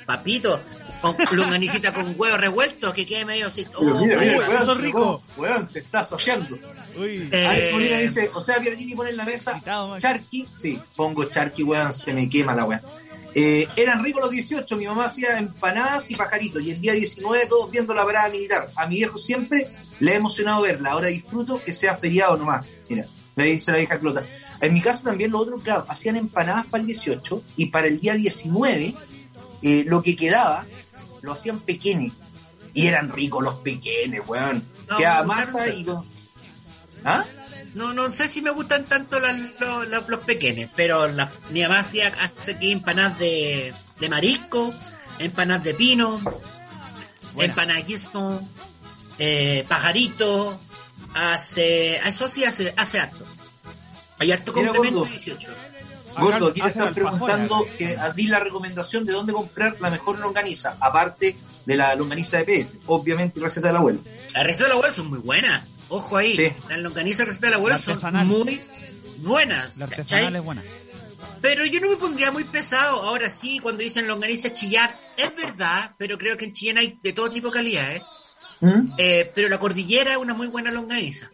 [0.05, 0.61] Papito.
[1.01, 3.65] Con longanicita con huevo revuelto, que quede medio así.
[3.75, 5.23] Oh, mira, mira, weón, eso rico.
[5.37, 6.57] Weón, se está saciando.
[6.97, 9.59] Uy, Eh, Alex Molina dice, o sea, Pierdini pone en la mesa
[9.99, 10.47] charqui.
[10.61, 12.81] Sí, pongo charqui, weón, se me quema la weón.
[13.37, 17.47] Eh, eran ricos los 18, mi mamá hacía empanadas y pajaritos, y el día 19
[17.47, 18.71] todos viendo la parada militar.
[18.77, 19.67] A mi viejo siempre
[19.99, 22.65] le ha emocionado verla, ahora disfruto que sea feriado nomás.
[22.87, 24.23] Mira, me dice la vieja Clota.
[24.61, 27.99] En mi casa también los otros, claro, hacían empanadas para el 18 y para el
[27.99, 28.95] día 19
[29.61, 30.65] eh, lo que quedaba
[31.21, 32.13] lo hacían pequeños.
[32.73, 34.63] Y eran ricos los pequeños, weón.
[34.89, 35.85] No, Quedaba masa y.
[37.03, 37.25] ¿Ah?
[37.75, 41.61] No, no sé si me gustan tanto las- los, los- los pequeños, pero la, mi
[41.61, 44.73] mamá hacía hace que empanadas de, de marisco,
[45.19, 46.19] empanadas de pino,
[47.33, 47.51] Buena.
[47.51, 48.41] empanadas de queso,
[49.19, 50.59] eh, pajarito,
[51.13, 53.25] hace, eso sí hace, hace harto.
[54.19, 55.11] Hay harto Mira, complemento gordo.
[55.11, 55.49] 18.
[56.17, 60.17] Gordo, aquí te están preguntando que a ti la recomendación de dónde comprar la mejor
[60.19, 61.35] longaniza, aparte
[61.65, 63.99] de la longaniza de pez, obviamente receta del abuelo.
[64.33, 65.63] Las recetas de la abuela son muy buenas.
[65.89, 66.51] Ojo ahí, Sí.
[66.69, 68.61] las longanizas recetas de la son muy
[69.17, 69.77] buenas.
[69.77, 70.01] La ¿cachai?
[70.01, 70.63] artesanal es buena.
[71.41, 73.03] Pero yo no me pondría muy pesado.
[73.03, 77.13] Ahora sí, cuando dicen longaniza chillar, es verdad, pero creo que en Chillán hay de
[77.13, 78.01] todo tipo de calidad, ¿eh?
[78.61, 78.93] ¿Mm?
[78.97, 81.29] Eh, pero la cordillera es una muy buena longaniza.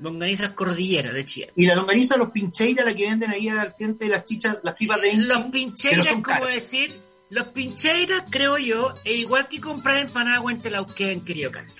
[0.00, 1.50] Longanizas cordillera de Chillán.
[1.56, 4.74] Y la longaniza, los pincheiras, la que venden ahí al frente de las chichas, las
[4.74, 6.94] pipas de Los pincheiras, son como decir,
[7.30, 11.74] los pincheiras, creo yo, es igual que comprar empanada en Telauquén, querido Carlos.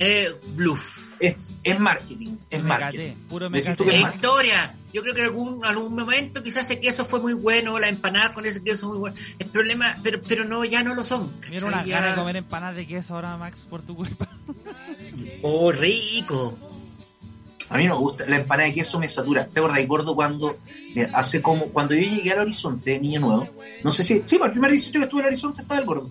[0.00, 1.20] Eh, bluff.
[1.20, 3.12] Es, es marketing, es Me marketing.
[3.28, 4.74] puro me es historia.
[4.94, 8.32] Yo creo que en algún, algún momento quizás ese queso fue muy bueno, la empanada
[8.32, 9.14] con ese queso muy bueno.
[9.38, 11.30] El problema, pero, pero no, ya no lo son.
[11.50, 11.90] Mira una ¿cachai?
[11.90, 14.26] gana de Ya- comer empanadas de queso ahora, Max, por tu culpa.
[15.42, 16.56] Oh, rico.
[17.68, 19.46] A mí no me gusta, la empanada de queso me satura.
[19.46, 20.54] ¿Te acuerdas, gordo, cuando,
[20.94, 23.48] mira, hace como, cuando yo llegué al horizonte, niño nuevo,
[23.84, 25.86] no sé si, sí, pues el primer 18 que estuve en el horizonte estaba el
[25.86, 26.10] gordo.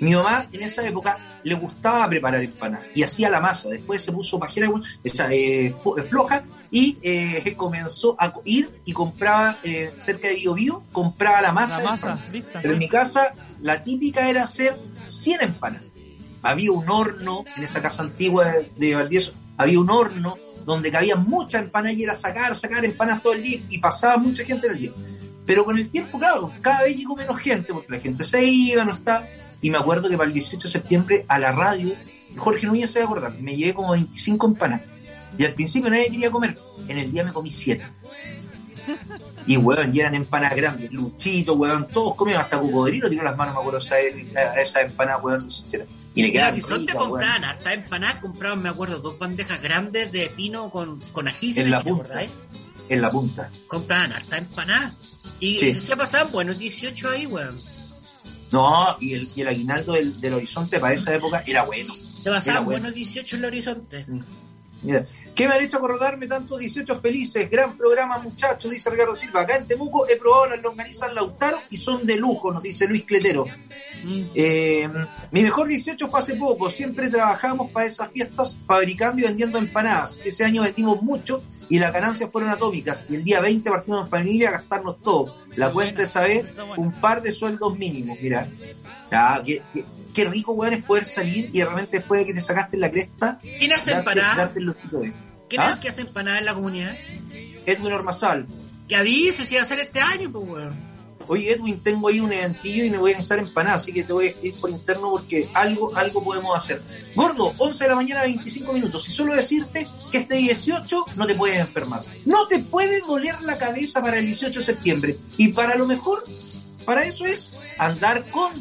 [0.00, 3.68] Mi mamá en esa época le gustaba preparar empanadas y hacía la masa.
[3.68, 4.70] Después se puso pajera,
[5.04, 10.54] esa, eh, eh, floja y eh, comenzó a ir y compraba eh, cerca de Bio
[10.54, 11.78] Bio, compraba la masa.
[11.78, 12.60] La masa, lista.
[12.62, 15.84] Pero en mi casa la típica era hacer 100 empanadas.
[16.42, 21.16] Había un horno en esa casa antigua de, de Valdivieso, había un horno donde cabía
[21.16, 24.72] mucha empanada y era sacar, sacar empanadas todo el día y pasaba mucha gente en
[24.72, 24.92] el día.
[25.44, 28.84] Pero con el tiempo, claro, cada vez llegó menos gente porque la gente se iba,
[28.84, 29.26] no está.
[29.62, 31.92] Y me acuerdo que para el 18 de septiembre a la radio,
[32.36, 34.86] Jorge Núñez se va a acordar, me llevé como 25 empanadas.
[35.38, 36.58] Y al principio nadie quería comer.
[36.88, 37.84] En el día me comí 7.
[39.46, 43.54] Y weón, y eran empanadas grandes, Luchito, weón, todos comían, hasta Cocodrilo tiró las manos,
[43.54, 43.94] me acuerdo, a esa,
[44.40, 45.84] a esa empanada, weón, etcétera.
[46.14, 47.10] Y le En Horizonte ricas, weón.
[47.10, 51.58] compraban harta empanadas, compraban, me acuerdo, dos bandejas grandes de pino con, con ají.
[51.58, 52.22] En la ¿te punta.
[52.88, 53.50] en la punta.
[53.66, 54.94] Compraban harta empanadas.
[55.38, 55.80] Y Sí.
[55.80, 57.56] se pasaban buenos 18 ahí, weón.
[58.52, 61.94] No, y el, y el aguinaldo del, del horizonte para esa época era bueno.
[61.94, 62.80] Se pasaban bueno.
[62.82, 64.06] buenos 18 en el horizonte.
[64.82, 67.50] Mira, ¿qué me han hecho acordarme tanto 18 felices?
[67.50, 69.42] Gran programa, muchachos, dice Ricardo Silva.
[69.42, 73.04] Acá en Temuco he probado las longanizas Lautaro y son de lujo, nos dice Luis
[73.04, 73.44] Cletero.
[74.04, 74.22] Mm.
[74.34, 74.88] Eh,
[75.30, 76.70] mi mejor 18 fue hace poco.
[76.70, 80.18] Siempre trabajamos para esas fiestas fabricando y vendiendo empanadas.
[80.24, 83.06] Ese año vendimos mucho y las ganancias fueron atómicas.
[83.08, 85.34] Y el día 20 partimos en familia a gastarnos todo.
[85.56, 86.44] La cuenta esa vez,
[86.76, 88.18] un par de sueldos mínimos.
[88.20, 88.46] Mira,
[89.12, 92.34] ah, qué, qué- qué rico, weón, es poder salir y de repente después de que
[92.34, 94.50] te sacaste la cresta, ¿Quién hace empanadas?
[95.48, 95.70] ¿Quién ¿Ah?
[95.70, 96.94] es que hace empanadas en la comunidad?
[97.66, 98.46] Edwin Ormazal.
[98.88, 100.89] Que avise si va a ser este año, pues, weón.
[101.30, 104.12] Oye Edwin, tengo ahí un eventillo y me voy a necesitar empanar, así que te
[104.12, 106.82] voy a escribir por interno porque algo, algo podemos hacer.
[107.14, 109.08] Gordo, 11 de la mañana, 25 minutos.
[109.08, 112.02] Y solo decirte que este 18 no te puedes enfermar.
[112.26, 115.16] No te puede doler la cabeza para el 18 de septiembre.
[115.36, 116.24] Y para lo mejor,
[116.84, 118.52] para eso es andar con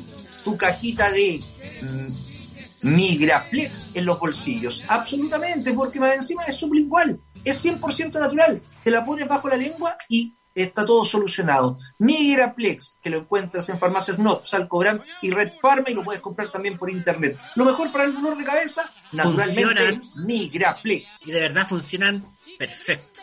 [0.44, 1.42] tu cajita de
[1.82, 4.84] mm, Migraplex en los bolsillos.
[4.88, 7.20] Absolutamente, porque más encima es sublingual.
[7.44, 8.62] Es 100% natural.
[8.84, 11.78] Te la pones bajo la lengua y está todo solucionado.
[12.00, 16.52] Migraplex, que lo encuentras en farmacias NOT, Salcobran y Red Pharma y lo puedes comprar
[16.52, 17.38] también por internet.
[17.56, 20.02] Lo mejor para el dolor de cabeza, naturalmente, Funcionan.
[20.26, 21.28] Migraplex.
[21.28, 22.26] Y de verdad funcionan
[22.58, 23.22] perfecto.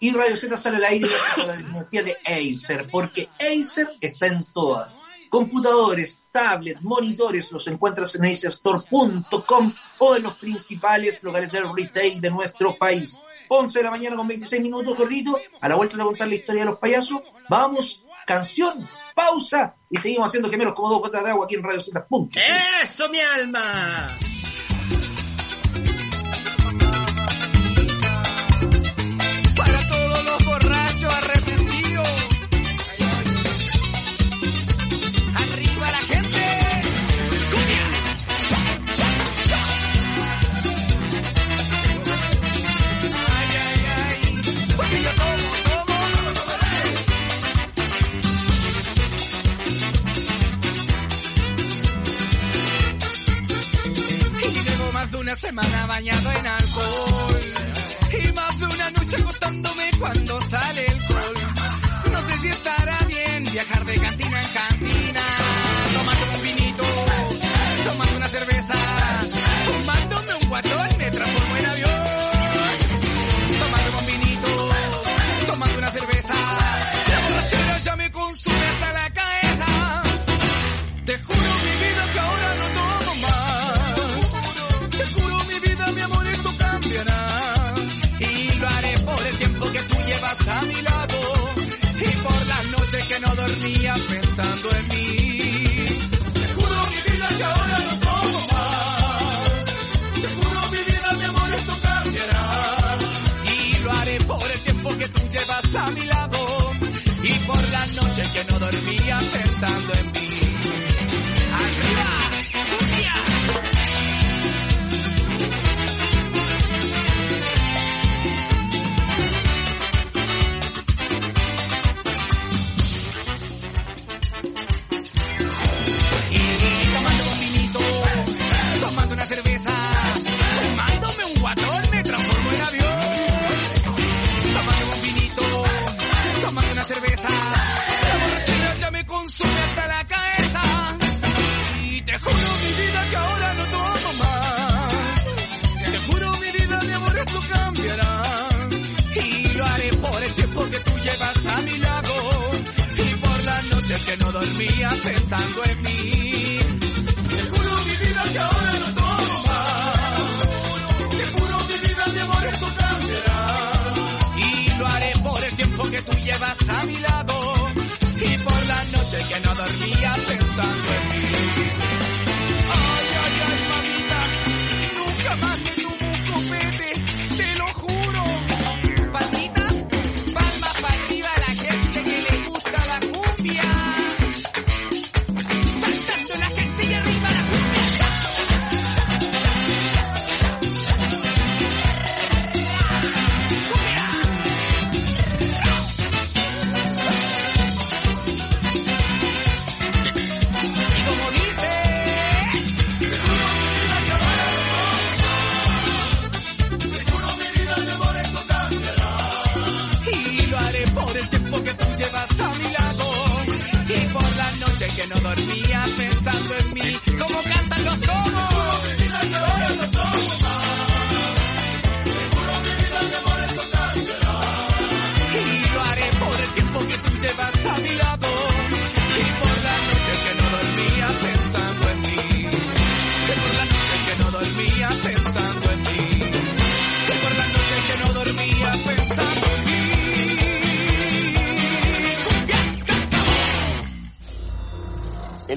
[0.00, 4.44] Y Radio Z sale al aire con la tecnología de Acer, porque Acer está en
[4.44, 4.98] todas.
[5.28, 12.30] Computadores, tablets, monitores, los encuentras en acerstore.com o en los principales lugares del retail de
[12.30, 13.18] nuestro país.
[13.48, 15.38] 11 de la mañana con 26 minutos, gordito.
[15.60, 18.74] A la vuelta de contar la historia de los payasos, vamos, canción,
[19.14, 22.06] pausa y seguimos haciendo gemelos como dos gotas de agua aquí en Radio Z.
[22.82, 24.16] ¡Eso, mi alma!
[55.48, 57.40] Semana bañado en alcohol.
[58.12, 60.87] Y más de una noche acostándome cuando sale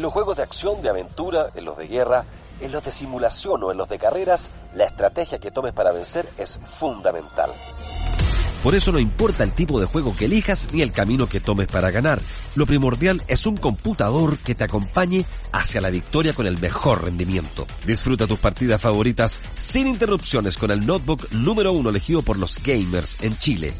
[0.01, 2.25] En los juegos de acción, de aventura, en los de guerra,
[2.59, 6.27] en los de simulación o en los de carreras, la estrategia que tomes para vencer
[6.39, 7.51] es fundamental.
[8.63, 11.67] Por eso no importa el tipo de juego que elijas ni el camino que tomes
[11.67, 12.19] para ganar.
[12.55, 17.67] Lo primordial es un computador que te acompañe hacia la victoria con el mejor rendimiento.
[17.85, 23.21] Disfruta tus partidas favoritas sin interrupciones con el notebook número uno elegido por los gamers
[23.21, 23.71] en Chile.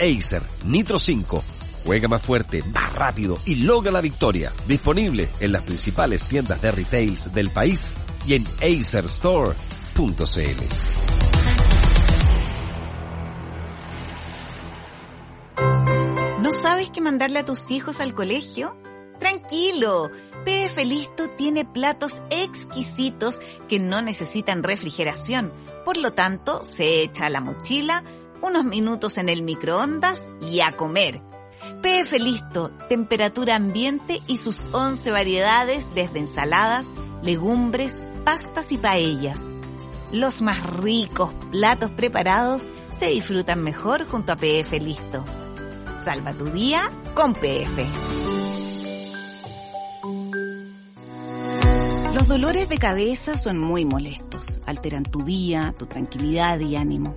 [0.00, 1.57] Acer Nitro 5.
[1.88, 4.52] Juega más fuerte, más rápido y logra la victoria.
[4.66, 7.96] Disponible en las principales tiendas de retails del país
[8.26, 9.54] y en acerstore.cl.
[16.42, 18.76] ¿No sabes qué mandarle a tus hijos al colegio?
[19.18, 20.10] Tranquilo,
[20.44, 25.54] PF Listo tiene platos exquisitos que no necesitan refrigeración,
[25.86, 28.04] por lo tanto se echa a la mochila,
[28.42, 31.26] unos minutos en el microondas y a comer.
[31.82, 36.86] PF Listo, temperatura ambiente y sus 11 variedades desde ensaladas,
[37.22, 39.44] legumbres, pastas y paellas.
[40.10, 45.24] Los más ricos platos preparados se disfrutan mejor junto a PF Listo.
[46.02, 46.82] Salva tu día
[47.14, 47.86] con PF.
[52.14, 57.16] Los dolores de cabeza son muy molestos, alteran tu día, tu tranquilidad y ánimo.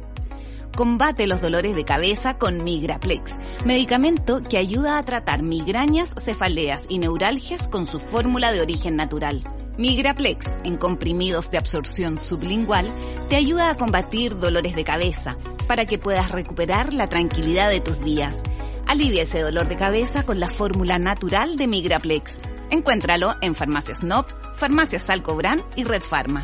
[0.76, 7.00] Combate los dolores de cabeza con Migraplex, medicamento que ayuda a tratar migrañas, cefaleas y
[7.00, 9.44] neuralgias con su fórmula de origen natural.
[9.78, 12.88] Migraplex, en comprimidos de absorción sublingual,
[13.30, 15.36] te ayuda a combatir dolores de cabeza
[15.68, 18.42] para que puedas recuperar la tranquilidad de tus días.
[18.88, 22.38] Alivia ese dolor de cabeza con la fórmula natural de Migraplex.
[22.70, 26.42] Encuéntralo en Farmacias NOP, Farmacias Salcobran y Red Pharma.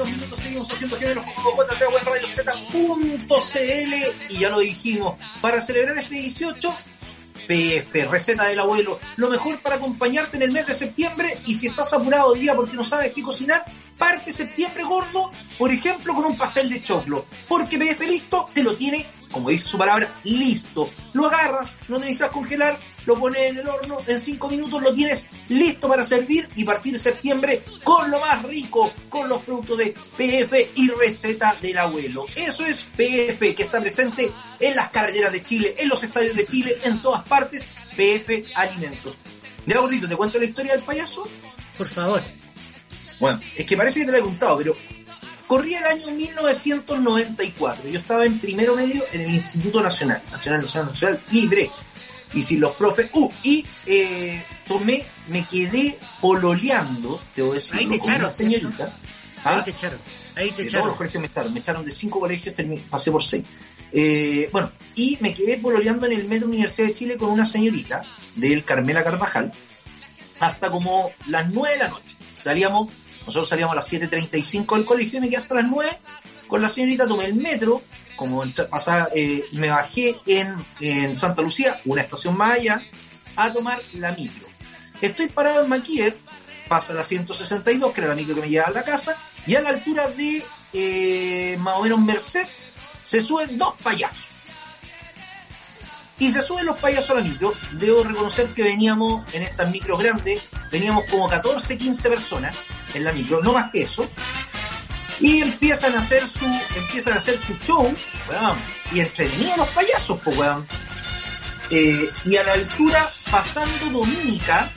[0.00, 3.94] minutos seguimos haciendo géneros como JTRadioZ.cl
[4.30, 6.74] y ya lo dijimos, para celebrar este 18,
[7.46, 11.66] PF, receta del abuelo, lo mejor para acompañarte en el mes de septiembre y si
[11.66, 13.64] estás apurado hoy día porque no sabes qué cocinar,
[13.98, 18.74] parte septiembre gordo, por ejemplo, con un pastel de choclo, porque PF listo te lo
[18.74, 20.90] tiene como dice su palabra, listo.
[21.14, 25.26] Lo agarras, no necesitas congelar, lo pones en el horno, en 5 minutos lo tienes
[25.48, 30.70] listo para servir y partir septiembre con lo más rico, con los productos de PF
[30.76, 32.26] y receta del abuelo.
[32.36, 36.46] Eso es PF que está presente en las carreteras de Chile, en los estadios de
[36.46, 37.64] Chile, en todas partes,
[37.96, 39.16] PF Alimentos.
[39.66, 41.26] Ya gordito, ¿te cuento la historia del payaso?
[41.78, 42.22] Por favor.
[43.20, 44.76] Bueno, es que parece que te lo he contado, pero
[45.52, 47.86] corría el año 1994.
[47.86, 51.70] Yo estaba en primero medio en el Instituto Nacional, Nacional, Nacional, Nacional, libre.
[52.32, 57.74] Y si los profes, uh, y eh, tomé, me quedé pololeando, te voy a decir,
[57.74, 58.84] Ahí te con echaron, una señorita.
[59.44, 59.62] Ahí ¿ah?
[59.62, 59.98] te echaron.
[60.34, 60.88] Ahí te de todos echaron.
[60.88, 62.54] los colegios me echaron, me echaron de cinco colegios,
[62.88, 63.44] pasé por seis.
[63.92, 68.02] Eh, bueno, y me quedé pololeando en el Metro Universidad de Chile con una señorita
[68.36, 69.52] del Carmela Carvajal
[70.40, 72.16] hasta como las nueve de la noche.
[72.42, 72.88] Salíamos,
[73.26, 75.88] nosotros salíamos a las 7.35 del colegio y me quedé hasta las 9
[76.52, 77.80] con la señorita, tomé el metro,
[78.14, 82.82] como pasaba, eh, me bajé en, en Santa Lucía, una estación más allá,
[83.36, 84.46] a tomar la micro.
[85.00, 86.18] Estoy parado en Maquiver,
[86.68, 89.62] pasa la 162, que era la micro que me llevaba a la casa, y a
[89.62, 92.46] la altura de eh, más o menos Merced,
[93.02, 94.26] se suben dos payasos.
[96.18, 97.54] Y se suben los payasos a la micro.
[97.72, 102.58] Debo reconocer que veníamos en estas micros grandes, veníamos como 14, 15 personas
[102.94, 104.08] en la micro, no más que eso.
[105.20, 107.92] Y empiezan a hacer su, empiezan a hacer su show,
[108.92, 110.66] y entretenidos los payasos, pues weón.
[111.70, 114.70] Eh, y a la altura, pasando Dominica,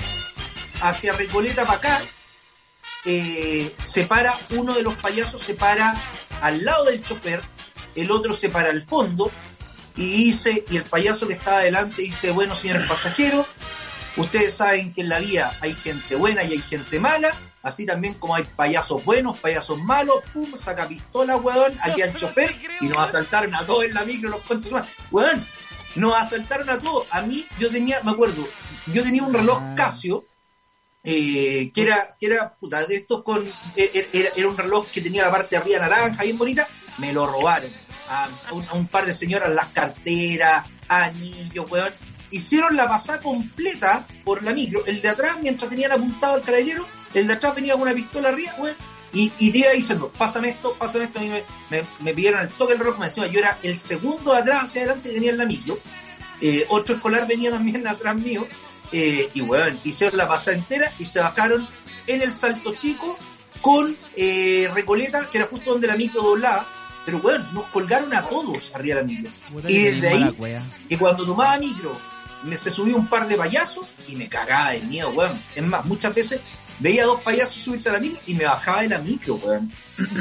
[0.82, 2.01] hacia Recoleta para acá,
[3.06, 5.95] eh, se para, uno de los payasos se para
[6.41, 7.41] al lado del chofer,
[7.95, 9.32] el otro se para al fondo,
[9.97, 13.45] y dice, y el payaso que estaba adelante dice, bueno señores pasajeros,
[14.17, 17.32] ustedes saben que en la vida hay gente buena y hay gente mala,
[17.65, 22.56] así también como hay payasos buenos, payasos malos, pum, saca pistola, weón, aquí al chofer,
[22.80, 25.43] y nos asaltaron a todos en la micro, los conchos más, weón,
[25.95, 28.47] nos asaltaron a todos, a mí, yo tenía, me acuerdo,
[28.93, 30.25] yo tenía un reloj Casio,
[31.04, 33.43] eh, que era, que era, puta, de estos con,
[33.75, 36.67] eh, era, era un reloj que tenía la parte de arriba naranja, bien bonita,
[36.99, 37.71] me lo robaron.
[38.08, 41.91] A, a un, a un par de señoras las carteras, anillos, weón.
[42.30, 44.86] Hicieron la pasada completa por la micro.
[44.86, 46.86] El de atrás, mientras tenían apuntado al carabinero,
[47.16, 48.76] el de atrás venía con una pistola arriba, weón.
[49.13, 51.24] Y, y te iba diciendo, pásame esto, pásame esto.
[51.24, 54.34] Y me, me, me pidieron el toque del reloj, me encima yo era el segundo
[54.34, 55.80] de atrás hacia adelante que venía en la micro.
[56.41, 58.45] Eh, otro escolar venía también atrás mío.
[58.91, 61.68] Eh, y weón, hicieron la pasada entera y se bajaron
[62.07, 63.18] en el salto chico
[63.61, 66.68] con eh, Recoleta, que era justo donde la micro doblaba.
[67.05, 69.32] Pero weón, nos colgaron a todos arriba de la micro.
[69.68, 70.38] Y desde ahí,
[70.89, 71.95] que cuando tomaba micro
[72.43, 75.39] me se subió un par de payasos y me cagaba de miedo, weón.
[75.55, 76.41] Es más, muchas veces
[76.80, 79.71] veía dos payasos subirse a la micro y me bajaba de la micro, weón.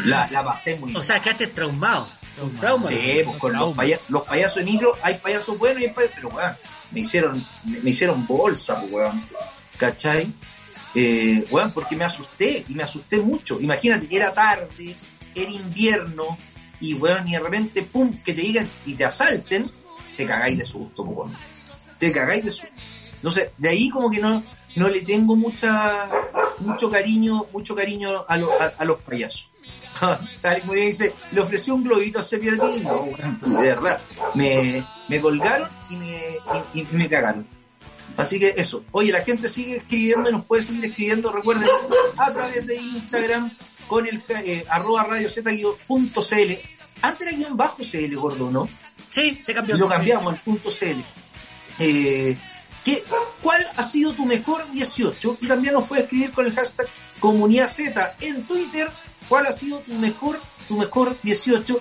[0.04, 2.08] La, la pasé muy O sea, quedaste traumado.
[2.42, 2.88] Un trauma.
[2.88, 6.16] Sí, pues con los, paya- los payasos de micro, hay payasos buenos y hay payasos,
[6.16, 6.52] pero weón,
[6.90, 9.22] me hicieron, me, me hicieron bolsa, pues, weón.
[9.78, 10.32] ¿Cachai?
[10.94, 13.60] Eh, weón, porque me asusté, y me asusté mucho.
[13.60, 14.96] Imagínate, era tarde,
[15.34, 16.36] era invierno,
[16.80, 19.70] y weón, y de repente, pum, que te digan y te asalten,
[20.16, 21.32] te cagáis de susto, pues, weón.
[21.98, 22.72] Te cagáis de susto.
[23.14, 24.42] Entonces, de ahí como que no,
[24.76, 26.08] no le tengo mucha,
[26.58, 29.50] mucho cariño, mucho cariño a, lo- a, a los payasos.
[30.40, 34.00] Tal como dice, le ofreció un globito a Sepiardín, no, weón, de verdad.
[34.34, 36.20] Me, me colgaron y me,
[36.74, 37.46] y- y me cagaron.
[38.16, 38.84] Así que eso.
[38.92, 41.68] Oye, la gente sigue escribiendo y nos puede seguir escribiendo, recuerden,
[42.18, 43.50] a través de Instagram
[43.88, 45.50] con el eh, arroba radio z
[45.86, 46.58] punto cl.
[47.02, 48.68] Antes era guion bajo CL, gordo, ¿no?
[49.10, 49.76] Sí, se cambió.
[49.76, 51.00] Lo cambiamos al punto CL.
[51.80, 52.36] Eh,
[52.84, 53.04] ¿qué,
[53.42, 55.38] ¿Cuál ha sido tu mejor 18?
[55.40, 56.86] Y también nos puedes escribir con el hashtag
[57.20, 58.90] Comunidad Z en Twitter.
[59.28, 61.80] ¿Cuál ha sido tu mejor, tu mejor 18?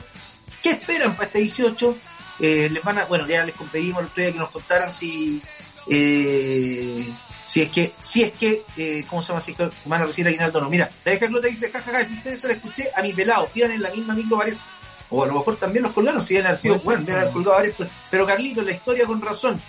[0.62, 1.98] ¿Qué esperan para este 18?
[2.40, 5.42] Eh, les van a, bueno, ya les pedimos otro día que nos contaran si,
[5.90, 7.08] eh,
[7.46, 9.42] si es que, si es que, eh, ¿cómo se llama?
[9.42, 10.70] Si es que van a recibir aguinaldo no.
[10.70, 13.72] Mira, la deja Clota dice, jajaja, si ustedes se la escuché a mi pelado, iban
[13.72, 14.66] en la misma micro parece.
[15.10, 17.58] O a lo mejor también los colgaron, si iban haber sido, bueno, deben haber colgado
[17.58, 17.76] varios,
[18.10, 19.62] pero Carlitos, la historia con razón.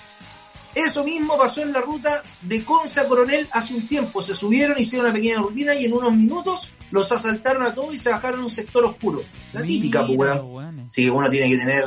[0.74, 4.22] Eso mismo pasó en la ruta de Conce a Coronel hace un tiempo.
[4.22, 7.98] Se subieron, hicieron una pequeña rutina y en unos minutos los asaltaron a todos y
[7.98, 9.22] se bajaron a un sector oscuro.
[9.52, 10.86] La típica, pues, weón.
[10.90, 11.84] Sí, uno tiene que tener,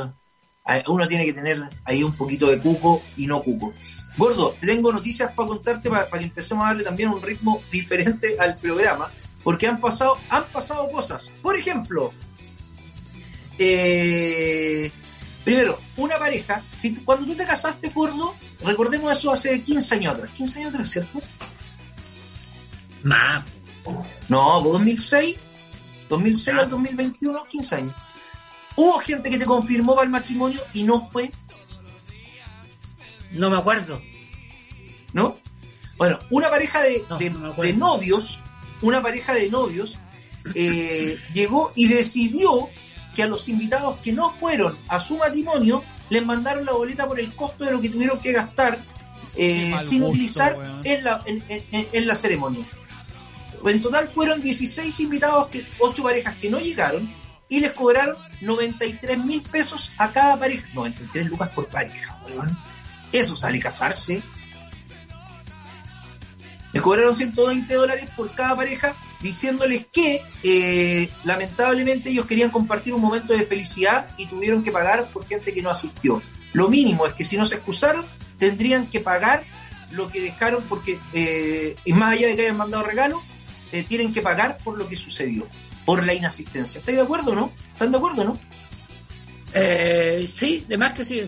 [0.86, 3.72] uno tiene que tener ahí un poquito de cuco y no cuco.
[4.16, 8.36] Gordo, te tengo noticias para contarte para, que empecemos a darle también un ritmo diferente
[8.38, 9.10] al programa,
[9.44, 11.30] porque han pasado, han pasado cosas.
[11.40, 12.12] Por ejemplo,
[13.58, 14.90] eh,
[15.44, 18.34] primero, una pareja, si, cuando tú te casaste, gordo,
[18.64, 20.30] recordemos eso hace 15 años atrás.
[20.36, 21.20] 15 años atrás, ¿cierto?
[23.02, 23.44] Más.
[24.28, 25.36] No, pues 2006,
[26.08, 26.62] 2006 Ya.
[26.62, 27.94] al 2021, 15 años.
[28.76, 31.30] Hubo gente que te confirmó para el matrimonio y no fue,
[33.32, 34.00] No me acuerdo.
[35.12, 35.34] ¿no?
[35.96, 37.72] Bueno, una pareja de, No, de- no me acuerdo.
[37.72, 38.38] de novios,
[38.82, 39.96] una pareja de novios,
[40.54, 42.68] eh, llegó y decidió
[43.18, 47.18] que a los invitados que no fueron a su matrimonio les mandaron la boleta por
[47.18, 48.78] el costo de lo que tuvieron que gastar
[49.34, 52.64] eh, sin gusto, utilizar en la, en, en- en la ceremonia.
[53.64, 57.12] En total fueron 16 invitados, que, 8 parejas que no llegaron
[57.48, 60.68] y les cobraron 93 mil pesos a cada pareja.
[60.74, 62.56] 93 lucas por pareja, weón.
[63.10, 64.22] Eso sale casarse.
[66.72, 73.00] Les cobraron 120 dólares por cada pareja, diciéndoles que eh, lamentablemente ellos querían compartir un
[73.00, 76.22] momento de felicidad y tuvieron que pagar por gente que no asistió.
[76.52, 78.04] Lo mínimo es que si no se excusaron,
[78.38, 79.44] tendrían que pagar
[79.90, 83.22] lo que dejaron, porque, eh, y más allá de que hayan mandado regalo,
[83.72, 85.46] eh, tienen que pagar por lo que sucedió,
[85.84, 86.78] por la inasistencia.
[86.78, 87.52] ¿Estáis de acuerdo o no?
[87.72, 88.38] ¿Están de acuerdo o no?
[89.54, 91.22] Eh, sí, de más que sí.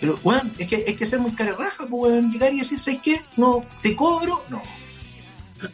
[0.00, 3.00] Pero, weón, es que es que ser muy cara raja, pues, llegar y decir, ¿sabes
[3.02, 3.22] qué?
[3.36, 4.62] No, te cobro, no.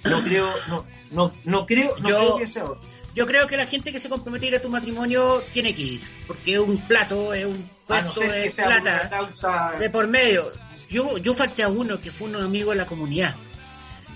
[0.04, 2.80] No creo, no, no, no creo, no Yo- creo que sea otro.
[3.14, 5.82] Yo creo que la gente que se compromete a ir a tu matrimonio tiene que
[5.82, 6.00] ir.
[6.26, 8.34] Porque es un plato, es un no por una
[8.82, 9.08] plata.
[9.10, 9.72] causa.
[9.78, 10.46] de por medio.
[10.88, 13.34] Yo, yo falté a uno que fue un amigo de la comunidad.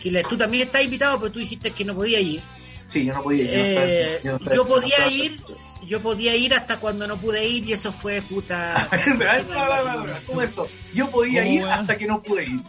[0.01, 2.41] Que le- tú también estás invitado, pero tú dijiste que no podía ir.
[2.87, 3.51] Sí, yo no podía ir.
[3.51, 5.41] yo no estaba- Eh, yo no estaba- yo no podía ir,
[5.87, 8.89] yo podía ir hasta cuando no pude ir y eso fue puta.
[10.27, 10.69] ¿Cómo eso?
[10.95, 12.61] Yo podía ¿Cómo, ir hasta que no pude ir.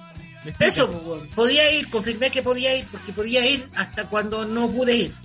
[0.59, 4.95] Eso, pues, podía ir, confirmé que podía ir, porque podía ir hasta cuando no pude
[4.95, 5.13] ir.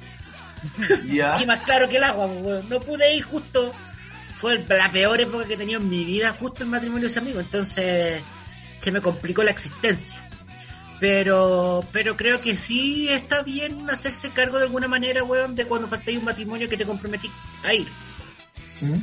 [1.06, 1.40] Ya.
[1.40, 3.72] Y más claro que el agua, pues, no pude ir justo.
[4.36, 7.18] Fue la peor época que he tenido en mi vida, justo el matrimonio de ese
[7.18, 7.40] amigo.
[7.40, 8.20] Entonces
[8.80, 10.18] se me complicó la existencia.
[11.00, 15.86] Pero, pero creo que sí está bien hacerse cargo de alguna manera, weón, de cuando
[15.86, 17.30] falté un matrimonio que te comprometí
[17.64, 17.86] a ir.
[18.80, 18.94] ¿Mm?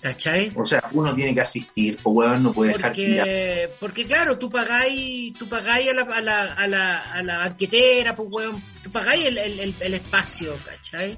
[0.00, 0.50] ¿Cachai?
[0.56, 3.26] O sea, uno tiene que asistir, pues weón, no puede dejar tirar.
[3.26, 7.38] Porque, porque claro, tú pagáis, tú pagáis a la, a la, a la, a la
[7.38, 11.16] banquetera, pues weón, tú pagáis el, el, el, el espacio, ¿cachai?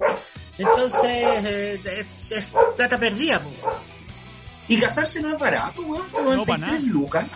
[0.59, 3.57] Entonces, eh, es, es plata perdida, pues.
[4.67, 6.81] Y casarse no es barato, weón, No, pa' 93 nada.
[6.93, 7.27] lucas.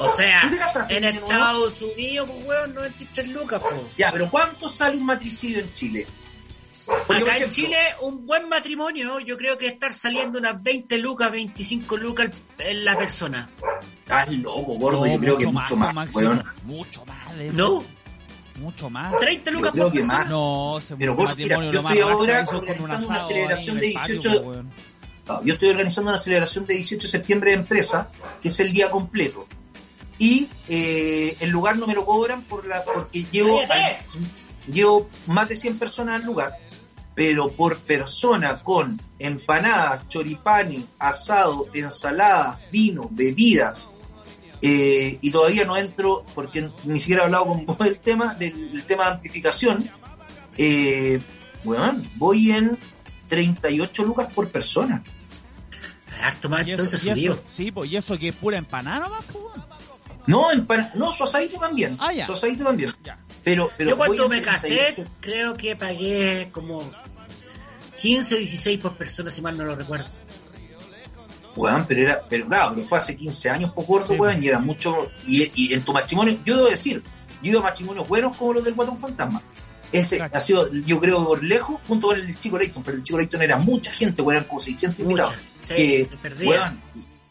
[0.00, 3.74] O sea, ¿Tú te casaste en Estados Unidos, pues weón, 93 lucas, pues.
[3.96, 6.06] Ya, pero ¿cuánto sale un matricidio en Chile?
[7.06, 11.30] Porque, Acá en Chile, un buen matrimonio, yo creo que estar saliendo unas 20 lucas,
[11.30, 13.48] 25 lucas en la persona.
[14.00, 16.30] Estás loco, gordo, No, yo creo que mucho mucho más, más, Máximo.
[16.30, 16.44] weón.
[16.64, 17.56] Mucho más de eso.
[17.58, 17.84] ¿No?
[18.62, 19.16] Mucho más.
[19.20, 20.18] 30 lucas por que persona.
[20.20, 20.28] más.
[20.30, 23.86] No, se Pero un vos, mira, matrimonio yo estoy ahora un organizando una celebración de
[23.88, 24.70] el patio, 18 po, weón.
[24.70, 25.44] resultados.
[25.44, 28.08] Yo estoy organizando una celebración de 18 de septiembre de empresa,
[28.42, 29.46] que es el día completo.
[30.18, 33.60] Y eh, el lugar no me lo cobran por la, porque llevo,
[34.66, 36.52] llevo más de 100 personas al lugar,
[37.18, 43.88] pero por persona con empanadas, choripanes, asado, ensaladas, vino, bebidas,
[44.62, 48.70] eh, y todavía no entro, porque ni siquiera he hablado con vos del tema, del,
[48.72, 49.90] del tema de amplificación,
[50.56, 51.20] eh,
[51.64, 52.78] bueno, voy en
[53.26, 55.02] 38 lucas por persona.
[56.22, 59.44] Harto más entonces y eso- sí, pues, y eso que es pura empanada nomás, pues.
[60.28, 61.96] No, empana- no, su asadito también.
[61.98, 62.26] Ah, ya.
[62.26, 62.94] Su asadito también.
[63.02, 63.18] Ya.
[63.44, 65.10] Pero, pero Yo cuando me casé, 38.
[65.20, 66.82] creo que pagué como
[68.00, 70.06] 15 o 16 por persona, si mal no lo recuerdo.
[71.56, 74.18] Weón, pero era, pero claro, pero fue hace 15 años por gordo, Sí.
[74.18, 77.10] weón, y era mucho, y, y en tu matrimonio, yo debo decir, yo
[77.42, 79.42] he ido a matrimonios buenos como los del Guatón Fantasma.
[79.90, 80.38] Ese Exacto.
[80.38, 83.42] ha sido, yo creo, por lejos, junto con el Chico Leighton, pero el Chico Leighton
[83.42, 85.34] era mucha gente, weón, eran como 600 invitados.
[85.54, 86.48] Se, que, se perdía.
[86.50, 86.80] weón,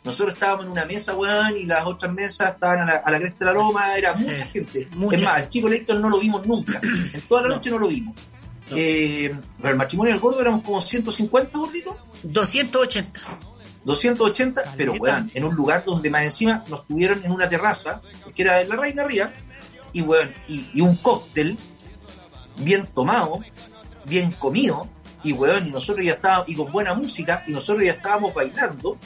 [0.04, 3.20] nosotros estábamos en una mesa, weón, y las otras mesas estaban a la, a la
[3.20, 4.26] cresta de la loma, era Sí.
[4.26, 4.88] mucha gente.
[4.96, 5.44] Mucha es más, gente.
[5.46, 7.56] el Chico Leighton no lo vimos nunca, en toda la No.
[7.56, 8.16] noche no lo vimos.
[8.70, 8.78] No.
[8.78, 11.96] Eh, pero el matrimonio del gordo éramos como 150 gorditos.
[12.24, 13.22] 280.
[13.84, 14.78] 280, Caleta.
[14.78, 18.02] pero weón, en un lugar donde más encima nos tuvieron en una terraza,
[18.36, 19.32] que era de la Reina Ría,
[19.94, 21.58] y weón, y, y un cóctel
[22.58, 23.40] bien tomado,
[24.04, 24.90] bien comido,
[25.24, 28.98] y weón, y nosotros ya estábamos, y con buena música, y nosotros ya estábamos bailando,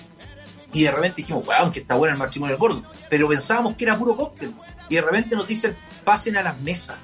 [0.74, 3.84] y de repente dijimos, weón, que está bueno el matrimonio del gordo, pero pensábamos que
[3.84, 4.51] era puro cóctel,
[4.89, 6.97] y de repente nos dicen, pasen a las mesas,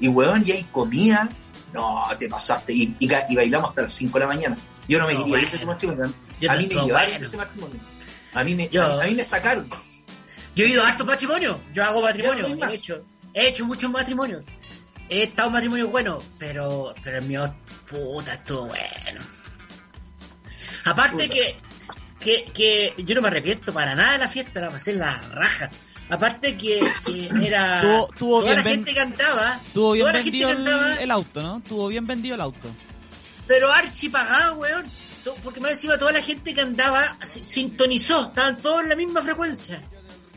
[0.00, 1.28] y weón, y hay comida,
[1.72, 4.56] no, te pasaste, y, y, ca- y bailamos hasta las 5 de la mañana.
[4.88, 5.56] Yo no me No, quería ir de bueno.
[5.56, 7.26] ese matrimonio, Yo a mí me llevaron bueno.
[7.26, 7.80] ese matrimonio.
[8.34, 9.68] A mí me, Yo- a, a mí me sacaron.
[10.54, 11.56] Yo he ido a hartos matrimonios.
[11.74, 12.48] Yo hago matrimonio.
[12.54, 12.68] No.
[12.68, 13.04] He hecho,
[13.34, 14.42] he hecho muchos matrimonios.
[15.08, 17.54] He estado en matrimonios buenos, pero, pero el mío,
[17.88, 19.20] puta, estuvo bueno.
[20.84, 21.28] Aparte Puta.
[21.28, 21.56] que,
[22.20, 25.16] que, que yo no me arrepiento para nada de la fiesta, la pasé en la
[25.32, 25.68] raja.
[26.08, 30.18] Aparte que, que era Tuvo- tuvo toda bien la gente cantaba, Tuvo bien toda la
[30.22, 31.62] gente vendido el, cantaba, el auto, ¿no?
[31.68, 32.68] Tuvo bien vendido el auto.
[33.46, 34.84] pero archi pagado, weón.
[35.42, 39.22] Porque más encima toda la gente que andaba si- sintonizó, estaban todos en la misma
[39.22, 39.82] frecuencia.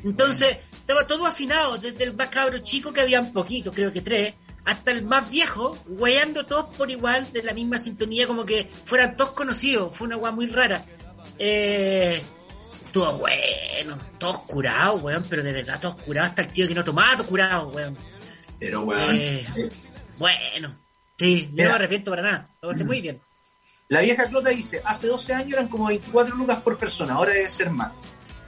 [0.04, 4.34] Entonces, estaba todo afinado, desde el más cabro chico, que habían poquito, creo que tres,
[4.66, 9.16] hasta el más viejo, weyando todos por igual, de la misma sintonía, como que fueran
[9.16, 9.96] todos conocidos.
[9.96, 10.84] Fue una weá muy rara.
[11.38, 12.24] Eh,
[12.90, 16.84] estuvo bueno, todos curados, weón, pero de verdad todos curados, hasta el tío que no
[16.84, 17.98] tomaba, todos curados, weón.
[18.60, 19.16] Pero weón.
[19.16, 19.70] Eh, eh,
[20.18, 20.76] Bueno,
[21.18, 21.64] sí, yo Mira.
[21.66, 23.22] no me arrepiento para nada, lo pasé muy bien.
[23.88, 27.50] La vieja Clota dice, hace 12 años eran como 24 lucas por persona, ahora debe
[27.50, 27.92] ser más.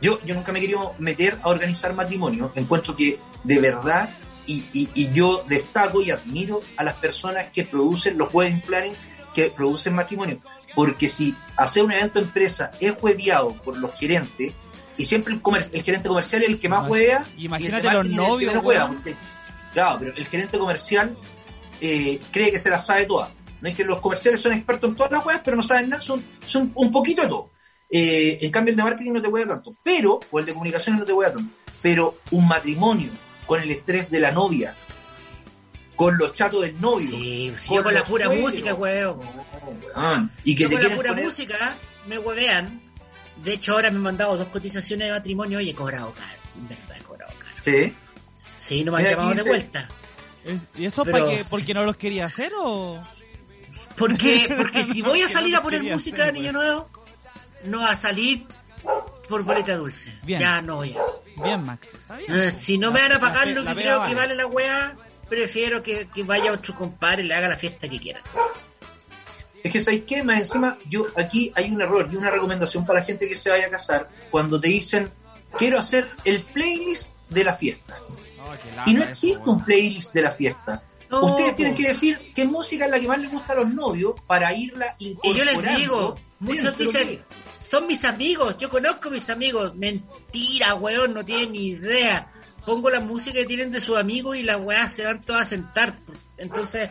[0.01, 2.51] Yo, yo nunca me he querido meter a organizar matrimonio.
[2.55, 4.09] Encuentro que de verdad,
[4.47, 8.93] y, y, y yo destaco y admiro a las personas que producen los wedding planning,
[9.33, 10.39] que producen matrimonio.
[10.75, 14.53] Porque si hacer un evento empresa es hueviado por los gerentes,
[14.97, 17.93] y siempre el, comer- el gerente comercial es el que más huevea, imagínate y el
[17.93, 18.95] los el novios, menos huevea, weón.
[18.97, 19.15] porque-
[19.73, 21.15] Claro, pero el gerente comercial
[21.79, 23.29] eh, cree que se las sabe todas.
[23.61, 26.01] No es que los comerciales son expertos en todas las weas, pero no saben nada,
[26.01, 27.51] son, son un poquito de todo.
[27.89, 29.73] Eh, en cambio, el de marketing no te hueá tanto.
[29.83, 31.53] Pero, o el de comunicaciones no te hueá tanto.
[31.81, 33.11] Pero un matrimonio
[33.45, 34.73] con el estrés de la novia,
[36.01, 38.49] con los chatos del novio, Sí, sí, yo con la pura suegros.
[38.49, 39.19] música, weón.
[39.95, 40.31] Weón.
[40.43, 41.75] y que Yo te con la pura poner- música
[42.07, 42.81] me huevean.
[43.43, 46.39] De hecho, ahora me han mandado dos cotizaciones de matrimonio y he cobrado caro.
[46.57, 47.55] En verdad, he cobrado caro.
[47.63, 47.93] Sí.
[48.55, 49.89] Sí, no me han Mira, llamado de vuelta.
[50.75, 51.37] ¿Y eso Pero para.
[51.51, 52.99] ¿Porque no los quería hacer o...?
[53.95, 56.51] Porque, porque si voy a salir a poner música de Niño.
[56.51, 56.89] Nuevo,
[57.65, 58.45] no va a salir
[59.29, 60.11] por boleta dulce.
[60.23, 60.39] Bien.
[60.39, 60.99] Ya no, ya.
[61.43, 61.93] Bien, Max.
[61.93, 62.33] Está bien.
[62.33, 64.09] Eh, si no me van a pagar La- lo que creo vale.
[64.09, 64.95] que vale la weá,
[65.31, 68.21] prefiero que, que vaya otro compadre y le haga la fiesta que quiera.
[69.63, 70.21] Es que, ¿sabéis qué?
[70.23, 73.49] Más encima, yo aquí hay un error y una recomendación para la gente que se
[73.49, 75.09] vaya a casar cuando te dicen,
[75.57, 77.97] quiero hacer el playlist de la fiesta.
[78.09, 78.53] Oh,
[78.85, 80.83] Y no eso, existe un playlist de la fiesta.
[81.09, 83.73] No, Ustedes tienen que decir qué música es la que más les gusta a los
[83.73, 85.61] novios para irla Y incorporando.
[85.61, 87.21] yo les digo, muchos dicen,
[87.69, 89.75] son mis amigos, yo conozco a mis amigos.
[89.75, 92.27] Mentira, weón, no tienen ni idea.
[92.65, 95.49] Pongo la música que tienen de sus amigos y las weas se van todas a
[95.49, 95.95] sentar.
[96.37, 96.89] Entonces,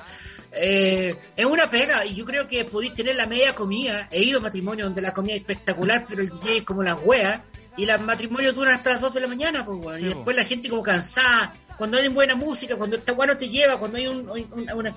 [0.53, 4.09] eh, es una pega y yo creo que podéis tener la media comida.
[4.11, 6.97] He ido a matrimonios donde la comida es espectacular, pero el DJ es como las
[7.05, 7.41] weas.
[7.77, 9.99] Y los matrimonios duran hasta las 2 de la mañana, pues, weón.
[10.01, 10.14] Sí, y po.
[10.16, 11.55] después la gente como cansada.
[11.79, 14.95] Cuando hay buena música, cuando esta weá no te lleva, cuando hay un, un- una-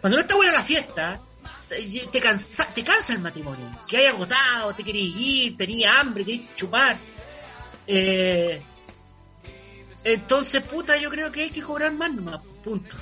[0.00, 1.18] Cuando no está buena la fiesta,
[1.68, 1.80] te,
[2.12, 3.64] te cansa, te cansa el matrimonio.
[3.86, 6.98] Que hay agotado, te querés ir, tenías hambre, querés chupar.
[7.86, 8.60] Eh,
[10.04, 12.96] entonces, puta, yo creo que hay que cobrar más nomás, punto.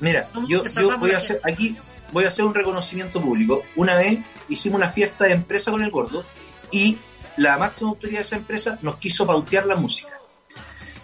[0.00, 1.76] Mira, yo, yo voy a hacer aquí,
[2.12, 3.62] voy a hacer un reconocimiento público.
[3.76, 4.18] Una vez
[4.48, 6.24] hicimos una fiesta de empresa con el gordo
[6.70, 6.98] y
[7.36, 10.12] la máxima autoridad de esa empresa nos quiso pautear la música.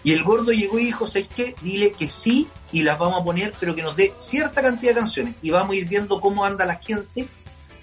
[0.03, 1.55] Y el gordo llegó y dijo, ¿sabes qué?
[1.61, 4.99] Dile que sí y las vamos a poner, pero que nos dé cierta cantidad de
[4.99, 5.35] canciones.
[5.41, 7.27] Y vamos a ir viendo cómo anda la gente,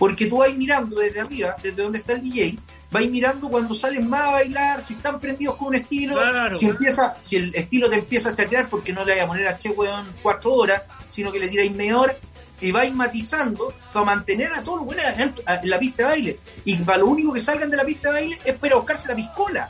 [0.01, 2.57] porque tú vas mirando desde arriba, desde donde está el DJ,
[2.91, 6.55] vas mirando cuando salen más a bailar, si están prendidos con un estilo, Claro.
[6.55, 9.47] si empieza, si el estilo te empieza a chatear porque no le vaya a poner
[9.47, 12.17] a Che weón cuatro horas, sino que le tiráis hora,
[12.63, 15.35] y vais matizando para mantener a todos los buenos en
[15.71, 16.39] la pista de baile.
[16.65, 19.17] Y para lo único que salgan de la pista de baile es para buscarse la
[19.17, 19.69] piscola.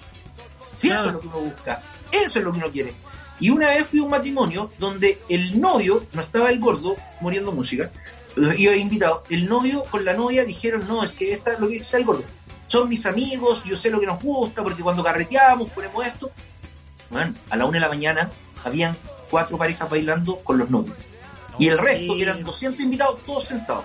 [0.76, 2.94] Si eso es lo que uno busca, eso es lo que uno quiere.
[3.40, 7.50] Y una vez fui a un matrimonio donde el novio, no estaba el gordo muriendo
[7.50, 7.90] música,
[8.36, 11.74] iba invitado, el novio con la novia dijeron, no, es que esta es lo que
[11.74, 12.24] dice el gordo.
[12.66, 16.30] Son mis amigos, yo sé lo que nos gusta, porque cuando carreteamos ponemos esto.
[17.10, 18.30] Bueno, a la una de la mañana
[18.64, 18.96] habían
[19.28, 20.96] cuatro parejas bailando con los novios.
[21.58, 23.84] Y el resto, que eran 200 invitados, todos sentados.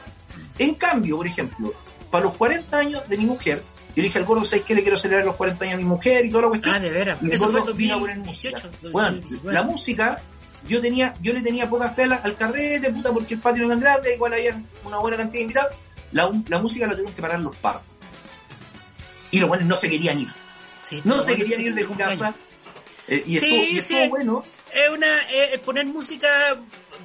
[0.57, 1.73] En cambio, por ejemplo,
[2.09, 3.61] para los 40 años de mi mujer,
[3.95, 4.75] yo le dije al gordo, ¿sabes qué?
[4.75, 6.75] Le quiero celebrar los 40 años a mi mujer y toda la cuestión.
[6.75, 7.17] Ah, de veras.
[7.21, 8.67] El gordo vino a poner 2018.
[8.67, 8.89] música.
[8.91, 10.21] Bueno, la música,
[10.67, 13.81] yo tenía, yo le tenía poca fe al, carrete, puta, porque el patio no era
[13.81, 15.75] grande, igual había una buena cantidad de invitados.
[16.11, 17.83] La, la música la tuvieron que parar los pardos.
[19.31, 20.29] Y los buenos no se querían ir.
[20.87, 22.33] Sí, No se querían ir de casa.
[23.07, 24.07] Eh, y Sí, estuvo, y estuvo sí.
[24.09, 24.43] bueno.
[24.73, 26.27] Es una, eh, poner música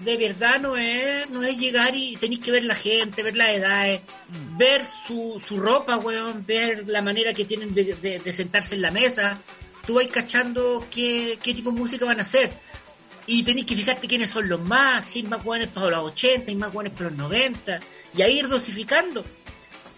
[0.04, 3.50] de verdad no es, no es llegar y tenéis que ver la gente, ver las
[3.50, 4.00] edades,
[4.56, 8.82] ver su, su ropa, weón, ver la manera que tienen de, de- de sentarse en
[8.82, 9.38] la mesa.
[9.86, 12.50] Tú vas cachando qué, qué tipo de música van a hacer.
[13.26, 16.50] Y tenéis que fijarte quiénes son los más, si hay más buenos para los 80
[16.50, 17.78] y más buenos para los 90.
[18.16, 19.24] Y ahí ir dosificando.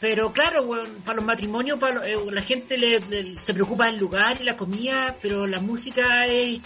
[0.00, 0.68] Pero claro,
[1.04, 4.44] para los matrimonios, para lo- eh, la gente le, le- se preocupa del lugar y
[4.44, 6.58] la comida, pero la música es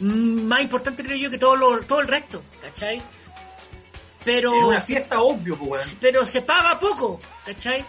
[0.00, 3.00] mm, más importante, creo yo, que todo, lo, todo el resto, ¿cachai?
[4.24, 7.84] Pero, Es una fiesta obvio, pues, pero se paga poco, ¿cachai?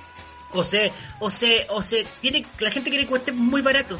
[0.54, 4.00] O se, o se, o se, tiene, la gente quiere que cueste muy barato.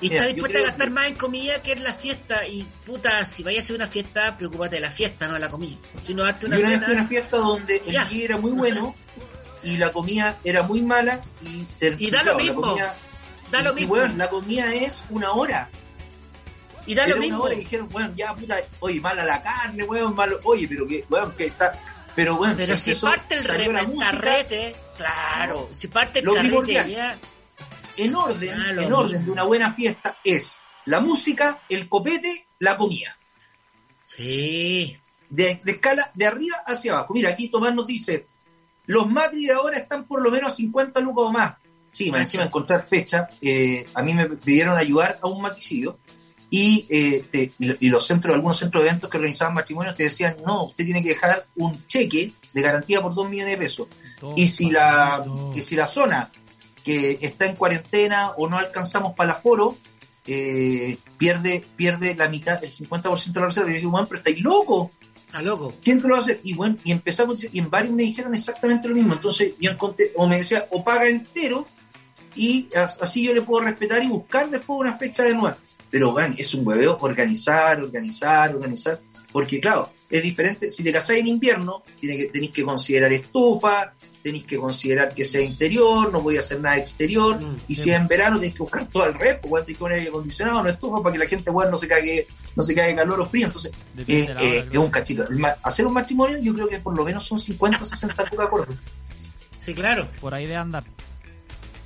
[0.00, 2.46] Y Mira, está dispuesta a gastar que- más en comida que en la fiesta.
[2.46, 5.50] Y puta, si vayas a hacer una fiesta, preocúpate de la fiesta, no de la
[5.50, 5.76] comida.
[6.06, 6.86] Si no hazte una Yo cena.
[6.88, 7.92] una fiesta donde el.
[7.92, 8.94] DJ era muy bueno
[9.64, 12.62] y la comida era muy mala y, te- Y da lo mismo.
[12.62, 12.94] comida-
[13.50, 13.94] Da lo y, mismo.
[13.94, 15.68] weón, la comida es una hora.
[16.86, 17.42] y da Era lo una mismo.
[17.42, 21.04] hora y dijeron, weón, ya puta, oye, mala la carne, weón, malo, oye, pero que,
[21.10, 21.74] weón, que está,
[22.14, 27.18] pero weón, Pero si parte el reventarrete, claro, si parte el carrete ya,
[27.98, 33.16] en orden, en orden de una buena fiesta es la música, el copete, la comida.
[34.04, 34.96] sí,
[35.28, 37.12] De, de escala de arriba hacia abajo.
[37.14, 38.26] Mira, aquí Tomás nos dice,
[38.86, 41.56] los matri de ahora están por lo menos a 50 lucas o más.
[41.90, 43.28] Sí, me encima encontrar fecha.
[43.42, 45.98] eh, a mí me pidieron ayudar a un matricidio
[46.50, 49.94] y, eh, te- y lo- y los centros, algunos centros de eventos que organizaban matrimonios
[49.94, 53.64] te decían, no, usted tiene que dejar un cheque de garantía por 2 millones de
[53.64, 53.88] pesos.
[54.36, 55.22] Y si la,
[55.54, 56.30] que si la zona
[56.88, 59.76] que está en cuarentena o no alcanzamos para el aforo,
[60.26, 63.70] eh, pierde, pierde la mitad, el 50% de la reserva.
[63.70, 64.90] Y yo digo, bueno, pero estáis locos.
[65.32, 65.74] a loco.
[65.84, 66.40] ¿Quién te lo va a hacer?
[66.42, 69.12] Y bueno, y empezamos, y en varios me dijeron exactamente lo mismo.
[69.12, 71.66] Entonces yo encontré, o me decía, o paga entero,
[72.34, 75.56] y as- así yo le puedo respetar y buscar después una fecha de nuevo.
[75.90, 78.98] Pero bueno, es un hueveo organizar, organizar, organizar.
[79.32, 80.70] Porque claro, es diferente.
[80.72, 85.24] Si te casáis en invierno, tiene que, tenéis que considerar estufa, tenéis que considerar que
[85.24, 87.40] sea interior, no voy a hacer nada exterior.
[87.40, 89.80] Mm, y si es en verano, tenéis que buscar todo el rep, weón, tenéis que
[89.80, 92.74] poner aire acondicionado, no estufa, para que la gente weón, no se cague, no se
[92.74, 93.46] cague calor o frío.
[93.46, 93.72] Entonces,
[94.06, 95.26] eh, hora, eh, es un cachito.
[95.62, 98.68] Hacer un matrimonio, yo creo que por lo menos son 50, 60 lucas por
[99.64, 100.08] Sí, claro.
[100.20, 100.84] Por ahí de andar.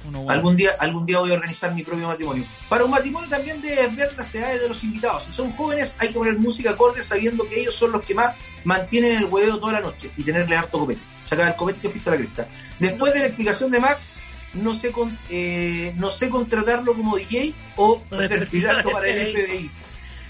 [0.08, 0.32] Uno bueno.
[0.32, 2.44] Algún día, algún día voy a organizar mi propio matrimonio.
[2.68, 5.24] Para un matrimonio también debes ver las edades de los invitados.
[5.24, 8.34] Si son jóvenes, hay que poner música acorde sabiendo que ellos son los que más
[8.64, 11.00] mantienen el hueveo toda la noche y tenerle harto copete.
[11.24, 12.48] Sacar el copete y te fuiste la cresta.
[12.78, 14.06] Después de la explicación de Max,
[14.54, 19.32] no sé, con, eh, no sé contratarlo como DJ o O de perfilarlo para el
[19.32, 19.70] FBI.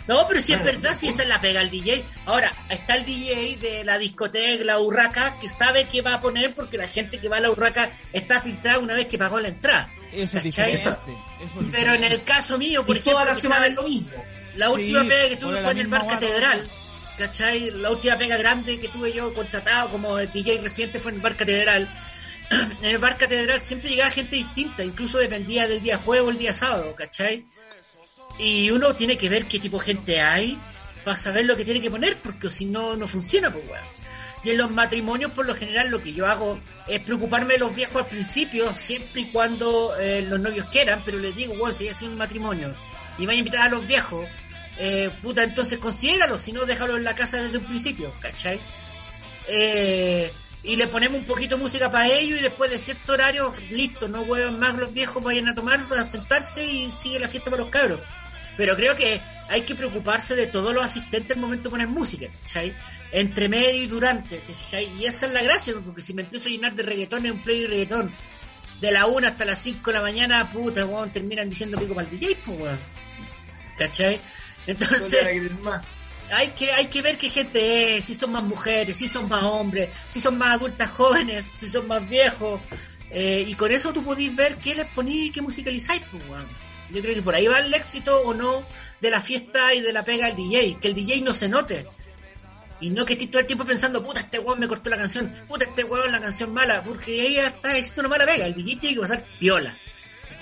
[0.09, 2.03] No, pero si es verdad, si esa es la pega el DJ.
[2.27, 6.53] Ahora, está el DJ de la discoteca, la urraca, que sabe qué va a poner
[6.55, 9.49] porque la gente que va a la urraca está filtrada una vez que pagó la
[9.49, 9.89] entrada.
[10.13, 10.75] Eso es diferente.
[10.75, 13.85] Eso es Pero en el caso mío, por Y ejemplo, toda la semana es lo
[13.85, 14.25] mismo.
[14.57, 16.07] la última Sí, pega que tuve fue en el Bar.
[16.07, 16.69] Catedral.
[17.19, 17.71] ¿Cachai?
[17.71, 21.37] La última pega grande que tuve yo contratado como DJ reciente fue en el Bar
[21.37, 21.89] Catedral.
[22.83, 26.37] En el Bar Catedral siempre llegaba gente distinta, incluso dependía del día jueves o el
[26.39, 27.47] día sábado, ¿cachai?
[28.43, 30.59] Y uno tiene que ver qué tipo de gente hay
[31.05, 33.85] para saber lo que tiene que poner, porque si no, no funciona, pues weón.
[34.45, 37.75] Y en los matrimonios, por lo general, lo que yo hago es preocuparme de los
[37.75, 41.87] viejos al principio, siempre y cuando eh, los novios quieran, pero les digo, bueno, si
[41.87, 42.75] es un matrimonio
[43.19, 44.29] y van a invitar a los viejos,
[44.79, 48.59] eh, puta, entonces considéralo, si no, déjalo en la casa desde un principio, ¿cachai?
[49.49, 50.33] eh,
[50.65, 54.09] y le ponemos un poquito de música para ellos y después de cierto horario, listo,
[54.09, 57.63] no huevan más los viejos, vayan a tomarse, a sentarse y sigue la fiesta para
[57.63, 58.01] los cabros.
[58.57, 62.27] Pero creo que hay que preocuparse de todos los asistentes al momento de poner música,
[62.43, 62.73] ¿cachai?
[63.13, 64.89] Entre medio y durante, ¿cachai?
[64.99, 67.39] Y esa es la gracia, porque si me empiezo a llenar de reggaetón en un
[67.39, 68.11] play de reggaetón,
[68.81, 72.09] de la 1 hasta las 5 de la mañana, puta, weón, terminan diciendo pico para
[72.09, 72.79] el DJ, pues, weón.
[73.79, 74.21] ¿Cachai?
[74.67, 75.25] Entonces,
[76.31, 79.43] hay que, hay que ver qué gente es, si son más mujeres, si son más
[79.45, 82.61] hombres, si son más adultas jóvenes, si son más viejos.
[83.11, 86.47] Eh, y con eso tú podís ver qué les ponís y qué musicalizáis, pues, weón.
[86.91, 88.63] Yo creo que por ahí va el éxito o no
[89.01, 91.87] de la fiesta y de la pega del DJ, que el DJ no se note.
[92.81, 95.33] Y no que estés todo el tiempo pensando, puta, este weón me cortó la canción,
[95.47, 98.47] puta, este weón la canción mala, porque ella está haciendo una mala pega.
[98.47, 99.77] El DJ tiene que pasar viola.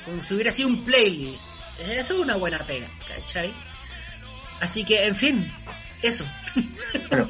[0.04, 1.42] Como si hubiera sido un playlist.
[1.80, 3.52] Eso es una buena pega, ¿cachai?
[4.60, 5.52] Así que, en fin,
[6.02, 6.24] eso.
[7.10, 7.26] Bueno.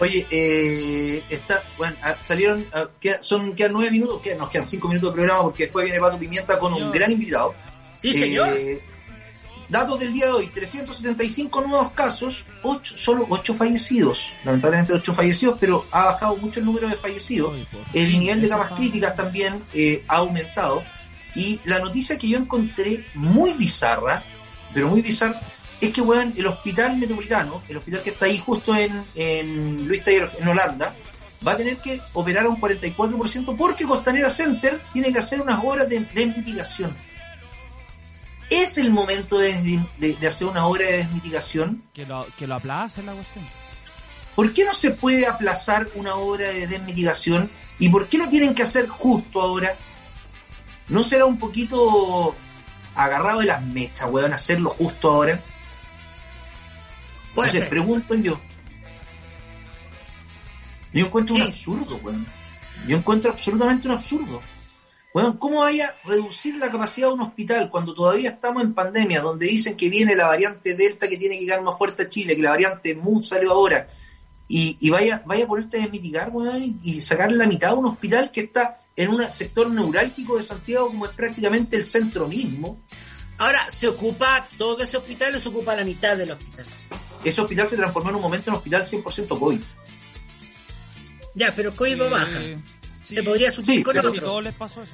[0.00, 4.66] Oye, eh, está, bueno, ah, salieron, ah, queda- son, quedan nueve minutos, quedan, nos quedan
[4.68, 7.52] cinco minutos de programa porque después viene Pato Pimienta con un gran invitado.
[7.98, 8.56] Sí, señor.
[8.56, 8.80] Eh,
[9.68, 15.58] datos del día de hoy, 375 nuevos casos, ocho, solo 8 fallecidos, lamentablemente 8 fallecidos,
[15.60, 17.58] pero ha bajado mucho el número de fallecidos.
[17.92, 20.82] El nivel de camas críticas también eh, ha aumentado.
[21.34, 24.22] Y la noticia que yo encontré muy bizarra,
[24.72, 25.40] pero muy bizarra,
[25.80, 30.02] es que, weón, el hospital metropolitano, el hospital que está ahí justo en, en Luis
[30.02, 30.94] Taller, en Holanda,
[31.46, 35.62] va a tener que operar a un 44% porque Costanera Center tiene que hacer unas
[35.62, 36.96] obras de, de mitigación.
[38.50, 41.82] ¿Es el momento de, de- de hacer una obra de desmitigación?
[41.92, 43.44] Que lo, que lo aplacen la cuestión.
[44.34, 47.50] ¿Por qué no se puede aplazar una obra de desmitigación?
[47.78, 49.74] ¿Y por qué lo tienen que hacer justo ahora?
[50.88, 52.34] ¿No será un poquito
[52.94, 55.38] agarrado de las mechas, weón, hacerlo justo ahora?
[57.30, 57.68] Entonces, ser.
[57.68, 58.40] pregunto yo.
[60.92, 62.26] Yo encuentro un absurdo, weón.
[62.86, 64.40] Yo encuentro absolutamente un absurdo.
[65.14, 69.22] Weón, ¿cómo vaya a reducir la capacidad de un hospital cuando todavía estamos en pandemia,
[69.22, 72.36] donde dicen que viene la variante Delta que tiene que llegar más fuerte a Chile,
[72.36, 73.88] que la variante Mu salió ahora,
[74.48, 77.86] y, y vaya, vaya a ponerte a desmitigar, weón, y, sacar la mitad de un
[77.86, 82.78] hospital que está en un sector neurálgico de Santiago como es prácticamente el centro mismo?
[83.38, 86.66] Ahora, ¿se ocupa todo ese hospital o se ocupa la mitad del hospital?
[87.22, 89.60] Ese hospital se transformó en un momento en un hospital 100% COVID.
[91.34, 92.40] Ya, pero código Eh, baja.
[93.08, 94.12] Sí, Se podría suplir sí, con otro.
[94.20, 94.92] todos les pasó eso.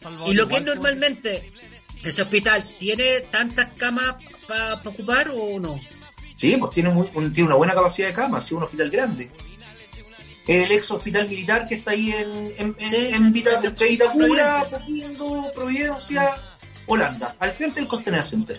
[0.00, 1.52] Salvo Y lo que es normalmente,
[2.04, 4.14] ¿ese hospital tiene tantas camas
[4.46, 5.80] para ocupar o no?
[6.36, 9.30] Sí, pues tiene, muy- un- tiene una buena capacidad de camas, sí, un hospital grande.
[10.46, 12.96] El ex hospital militar que está ahí en, en, en- Sí.
[13.12, 15.50] en Vita- Vitacura, Providencia.
[15.54, 16.34] Providencia,
[16.86, 18.58] Holanda, al frente del Costanera Center.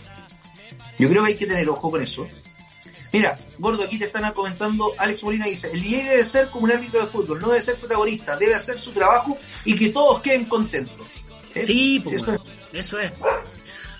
[0.97, 2.25] Yo creo que hay que tener ojo con eso.
[3.13, 6.71] Mira, Gordo, aquí te están comentando, Alex Molina dice, el DJ debe ser como un
[6.71, 10.45] árbitro de fútbol, no debe ser protagonista, debe hacer su trabajo y que todos queden
[10.45, 11.07] contentos.
[11.53, 11.63] ¿Eh?
[11.65, 12.41] Sí, pues, eso es.
[12.73, 13.11] eso es.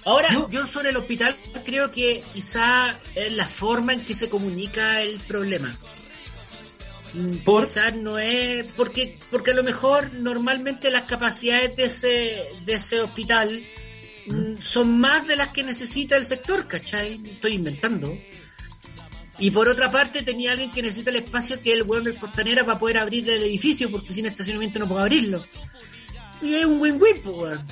[0.06, 4.28] Ahora, Yo- yo sobre el hospital creo que quizá es la forma en que se
[4.30, 5.78] comunica el problema.
[7.14, 7.68] Mm, ¿Por?
[7.68, 13.00] Quizás no es porque porque a lo mejor normalmente las capacidades de ese de ese
[13.02, 13.64] hospital
[14.26, 17.22] mm, son más de las que necesita el sector, ¿cachai?
[17.32, 18.18] Estoy inventando.
[19.40, 22.66] Y por otra parte tenía alguien que necesita el espacio que el weón del costanera
[22.66, 25.44] para poder abrir el edificio porque sin estacionamiento no puedo abrirlo.
[26.42, 27.68] Y es un win-win, pues, weón.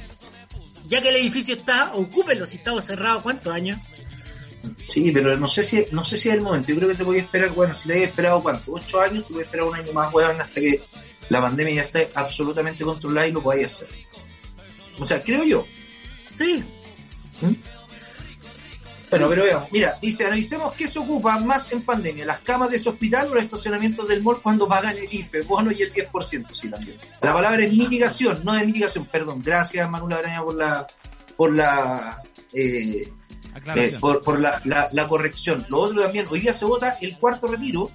[0.88, 3.78] Ya que el edificio está, ocúpenlo, si estaba cerrado, ¿cuántos años?
[4.88, 6.70] Sí, pero no sé si no sé si es el momento.
[6.70, 9.26] Yo creo que te voy a esperar, bueno, si te habías esperado cuánto, ocho años,
[9.26, 10.82] te voy a esperar un año más, weón, hasta que
[11.30, 13.88] la pandemia ya esté absolutamente controlada y lo podáis hacer.
[15.00, 15.66] O sea, creo yo.
[16.38, 16.64] Sí.
[17.42, 17.54] ¿Mm?
[19.12, 19.72] Bueno, pero veamos.
[19.72, 23.36] Mira, dice, analicemos qué se ocupa más en pandemia, las camas de ese hospital o
[23.36, 26.98] los estacionamientos del mall cuando pagan el IFE, bono y el 10%, sí también.
[27.22, 29.42] La palabra es mitigación, no de mitigación, perdón.
[29.44, 30.88] Gracias, Manuel Araña, por la
[31.38, 32.22] por la
[32.54, 35.66] eh, eh, por, por la, la- la corrección.
[35.70, 37.90] Lo otro también, hoy día se vota el cuarto retiro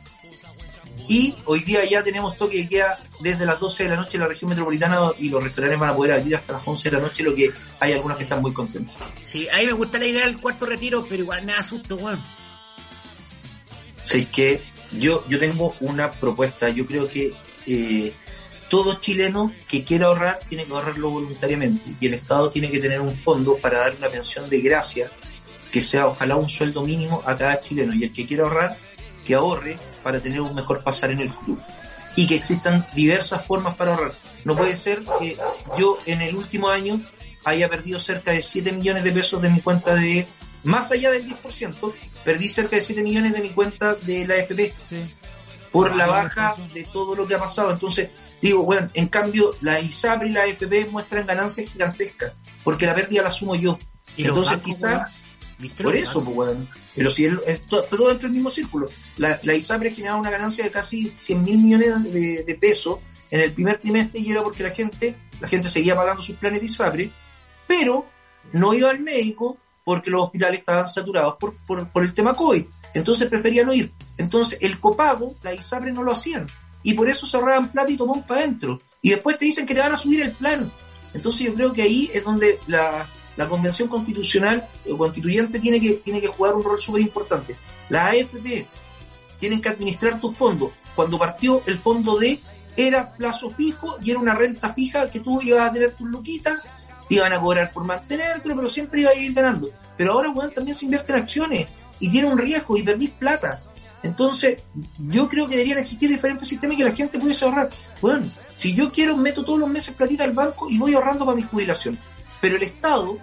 [1.08, 4.22] y hoy día ya tenemos toque de queda desde las 12 de la noche en
[4.22, 7.02] la región metropolitana y los restaurantes van a poder abrir hasta las 11 de la
[7.02, 7.50] noche, lo que
[7.80, 8.94] hay algunos que están muy contentos.
[9.22, 11.96] Sí, a mí me gusta la idea del cuarto retiro, pero igual me da susto,
[11.96, 12.22] weón.
[14.02, 14.60] Sé que
[14.92, 17.34] yo, yo tengo una propuesta, yo creo que
[17.66, 18.12] eh,
[18.68, 23.00] todo chileno que quiera ahorrar tiene que ahorrarlo voluntariamente y el Estado tiene que tener
[23.00, 25.10] un fondo para dar una pensión de gracia
[25.70, 28.76] que sea ojalá un sueldo mínimo a cada chileno y el que quiera ahorrar
[29.26, 31.60] que ahorre para tener un mejor pasar en el futuro
[32.14, 34.12] y que existan diversas formas para ahorrar.
[34.44, 35.36] No puede ser que
[35.76, 37.00] yo en el último año
[37.44, 40.26] haya perdido cerca de 7 millones de pesos de mi cuenta de,
[40.64, 41.92] más allá del 10%,
[42.24, 45.04] perdí cerca de 7 millones de mi cuenta de la FP Sí.
[45.70, 47.70] por la baja de todo lo que ha pasado.
[47.70, 48.08] Entonces,
[48.40, 52.32] digo, bueno, en cambio, la ISAPRE y la AFP muestran ganancias gigantescas,
[52.64, 53.78] porque la pérdida la asumo yo.
[54.16, 55.04] ¿Y Entonces, bancos, quizá, weón?
[55.04, 55.25] ¿Viste
[55.84, 56.66] por eso, pues, bueno.
[56.94, 58.88] Pero si es to- todo dentro del mismo círculo.
[59.16, 62.98] La, la ISAPRE generaba una ganancia de casi 100 mil millones de, de pesos
[63.30, 66.60] en el primer trimestre y era porque la gente, la gente seguía pagando sus planes
[66.60, 67.10] de ISAPRE,
[67.66, 68.06] pero
[68.52, 72.64] no iba al médico porque los hospitales estaban saturados por, por, por el tema COVID.
[72.94, 73.92] Entonces preferían no ir.
[74.16, 76.46] Entonces el copago, la ISAPRE no lo hacían.
[76.82, 78.80] Y por eso se ahorraban plata y tomaban para adentro.
[79.02, 80.70] Y después te dicen que te van a subir el plan.
[81.14, 85.94] Entonces yo creo que ahí es donde la, la convención constitucional o constituyente tiene que,
[85.94, 87.56] tiene que jugar un rol súper importante.
[87.88, 88.66] La AFP
[89.38, 90.70] tienen que administrar tus fondos.
[90.94, 92.38] Cuando partió el fondo D
[92.76, 96.66] era plazo fijo y era una renta fija que tú ibas a tener tus luquitas,
[97.08, 99.70] te iban a cobrar por mantenértelo, pero siempre ibas a ir ganando.
[99.96, 101.68] Pero ahora, weón, también se invierte en acciones
[102.00, 103.60] y tiene un riesgo y perdís plata.
[104.02, 104.62] Entonces,
[104.98, 107.70] yo creo que deberían existir diferentes sistemas que la gente pudiese ahorrar.
[108.00, 108.26] Bueno,
[108.56, 111.42] si yo quiero, meto todos los meses platita al banco y voy ahorrando para mi
[111.42, 111.98] jubilación.
[112.46, 113.18] Pero el Estado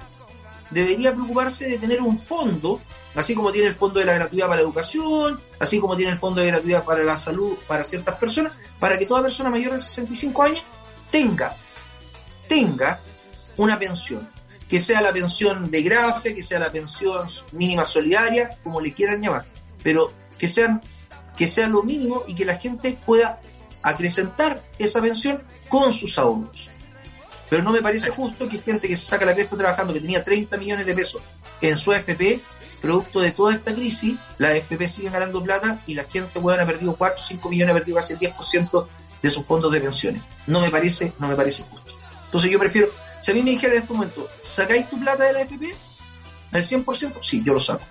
[0.70, 2.82] debería preocuparse de tener un fondo,
[3.16, 6.20] así como tiene el fondo de la gratuidad para la educación, así como tiene el
[6.20, 8.52] fondo de gratuidad para la salud para ciertas personas,
[8.82, 10.64] para que toda persona mayor de 65 años
[11.10, 11.56] tenga,
[12.50, 13.00] tenga
[13.56, 14.28] una pensión,
[14.70, 19.22] que sea la pensión de gracia, que sea la pensión mínima solidaria, como le quieran
[19.22, 19.46] llamar,
[19.82, 20.82] pero que sean
[21.38, 23.40] que sea lo mínimo y que la gente pueda
[23.84, 26.73] acrecentar esa pensión con sus ahorros.
[27.54, 30.24] Pero no me parece justo que gente que se saca la cresta trabajando, que tenía
[30.24, 31.22] 30 millones de pesos
[31.62, 32.40] en su AFP,
[32.82, 36.66] producto de toda esta crisis, la AFP sigue ganando plata y la gente bueno, ha
[36.66, 38.88] perdido 4 o 5 millones, ha perdido casi el 10%
[39.22, 40.24] de sus fondos de pensiones.
[40.48, 41.94] No me parece, no me parece justo.
[42.26, 42.90] Entonces yo prefiero,
[43.22, 45.76] si a mí me dijeran en este momento, ¿sacáis tu plata de la AFP?
[46.54, 47.14] ¿El 100%?
[47.22, 47.84] Sí, yo lo saco.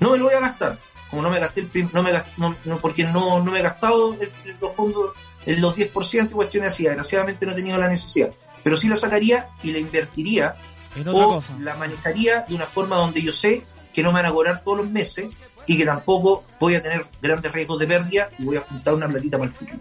[0.00, 0.78] No me lo voy a gastar.
[1.10, 3.62] Como no me gasté el no me gas- no, no, porque no, no me he
[3.62, 4.16] gastado
[4.58, 5.10] los fondos
[5.46, 6.84] en los 10% y cuestiones así.
[6.84, 8.30] Desgraciadamente no he tenido la necesidad.
[8.62, 10.54] Pero sí la sacaría y la invertiría
[10.94, 11.56] En otra o cosa.
[11.60, 13.62] la manejaría de una forma donde yo sé
[13.92, 15.26] que no me van a cobrar todos los meses
[15.66, 19.08] y que tampoco voy a tener grandes riesgos de pérdida y voy a juntar una
[19.08, 19.80] platita para el futuro.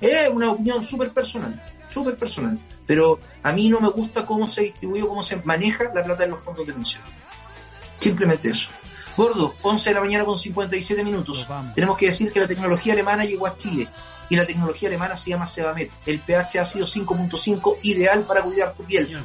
[0.00, 2.58] Es una opinión súper personal, súper personal.
[2.86, 6.28] Pero a mí no me gusta cómo se distribuye, cómo se maneja la plata de
[6.28, 7.02] los fondos de pensión.
[7.98, 8.68] Simplemente eso.
[9.16, 11.46] Gordo, 11 de la mañana con 57 minutos.
[11.74, 13.88] Tenemos que decir que la tecnología alemana llegó a Chile
[14.34, 15.88] y la tecnología alemana se llama Sebamed.
[16.04, 19.24] El pH ha sido 5.5, ideal para cuidar tu piel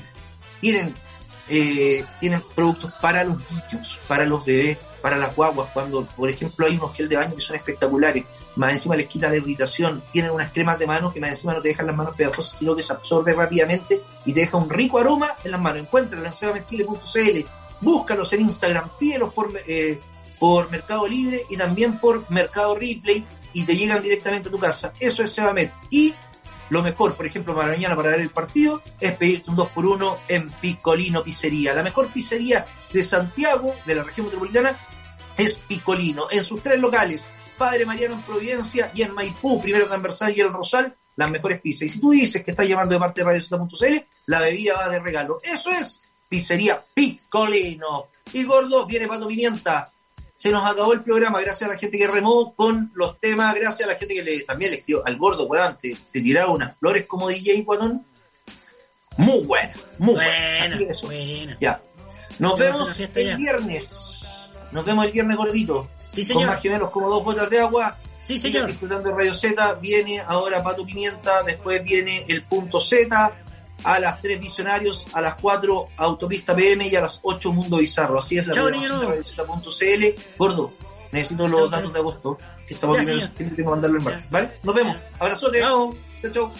[0.62, 0.94] tienen
[1.52, 6.68] eh, tienen productos para los niños, para los bebés, para las guaguas, cuando por ejemplo
[6.68, 8.24] hay unos gel de baño que son espectaculares,
[8.56, 11.62] más encima les quita la irritación, tienen unas cremas de manos que más encima no
[11.62, 15.00] te dejan las manos pegajosas, sino que se absorbe rápidamente y te deja un rico
[15.00, 15.82] aroma en las manos.
[15.82, 17.40] Encuéntralo en sebamedchile.cl,
[17.82, 20.00] búscalos en Instagram, pídelos por, eh,
[20.38, 24.94] por Mercado Libre y también por Mercado Replay y te llegan directamente a tu casa.
[25.00, 25.70] Eso es Sebamed.
[25.90, 26.14] Y
[26.70, 30.48] lo mejor, por ejemplo, para mañana, para ver el partido, es pedirte un 2x1 en
[30.62, 31.74] Picolino Pizzería.
[31.74, 34.76] La mejor pizzería de Santiago, de la región metropolitana,
[35.36, 36.28] es Picolino.
[36.30, 40.54] En sus tres locales, Padre Mariano en Providencia y en Maipú, primero transversal y el
[40.54, 41.84] Rosal, las mejores pizzas.
[41.84, 45.00] Y si tú dices que estás llamando de parte de Radio la bebida va de
[45.00, 45.40] regalo.
[45.44, 48.08] Eso es Pizzería Picolino.
[48.32, 49.92] Y gordo, viene Pato Pimienta.
[50.40, 53.86] Se nos acabó el programa, gracias a la gente que remó con los temas, gracias
[53.90, 56.78] a la gente que le, también le escribió al gordo, weón, te, te tiraron unas
[56.78, 58.06] flores como DJ, weón.
[59.18, 60.78] Muy buena, muy buena.
[60.78, 61.58] Buena, buena.
[61.60, 61.82] Ya.
[62.40, 63.36] Nos vemos el ya.
[63.36, 64.50] viernes.
[64.72, 65.90] Nos vemos el viernes gordito.
[66.14, 66.48] Sí, Con señor.
[66.48, 67.98] más gemelos como dos gotas de agua.
[68.24, 68.68] Sí, Sigan señor.
[68.68, 69.74] disfrutando Radio Z.
[69.82, 71.44] Viene ahora Pato Pimienta.
[71.44, 73.30] Después viene el punto Z.
[73.84, 75.08] A las 3 Visionarios.
[75.14, 76.88] A las 4 Autopista PM.
[76.88, 78.20] Y a las 8 Mundo Bizarro.
[78.20, 80.16] Así es la programación de.
[80.38, 80.74] Gordo,
[81.12, 82.38] necesito los datos de agosto.
[82.68, 84.28] Que estamos Ya, primero septiembre tengo que mandarlo en marzo.
[84.30, 84.52] ¿Vale?
[84.64, 84.98] Nos vemos.
[85.20, 85.60] Abrazote.
[85.60, 85.96] Chao.
[86.22, 86.54] Chao, chao.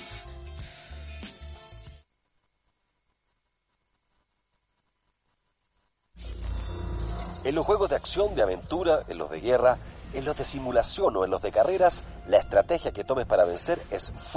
[7.46, 9.78] En los juegos de acción, de aventura, en los de guerra,
[10.14, 13.82] en los de simulación o en los de carreras, la estrategia que tomes para vencer
[13.90, 14.12] es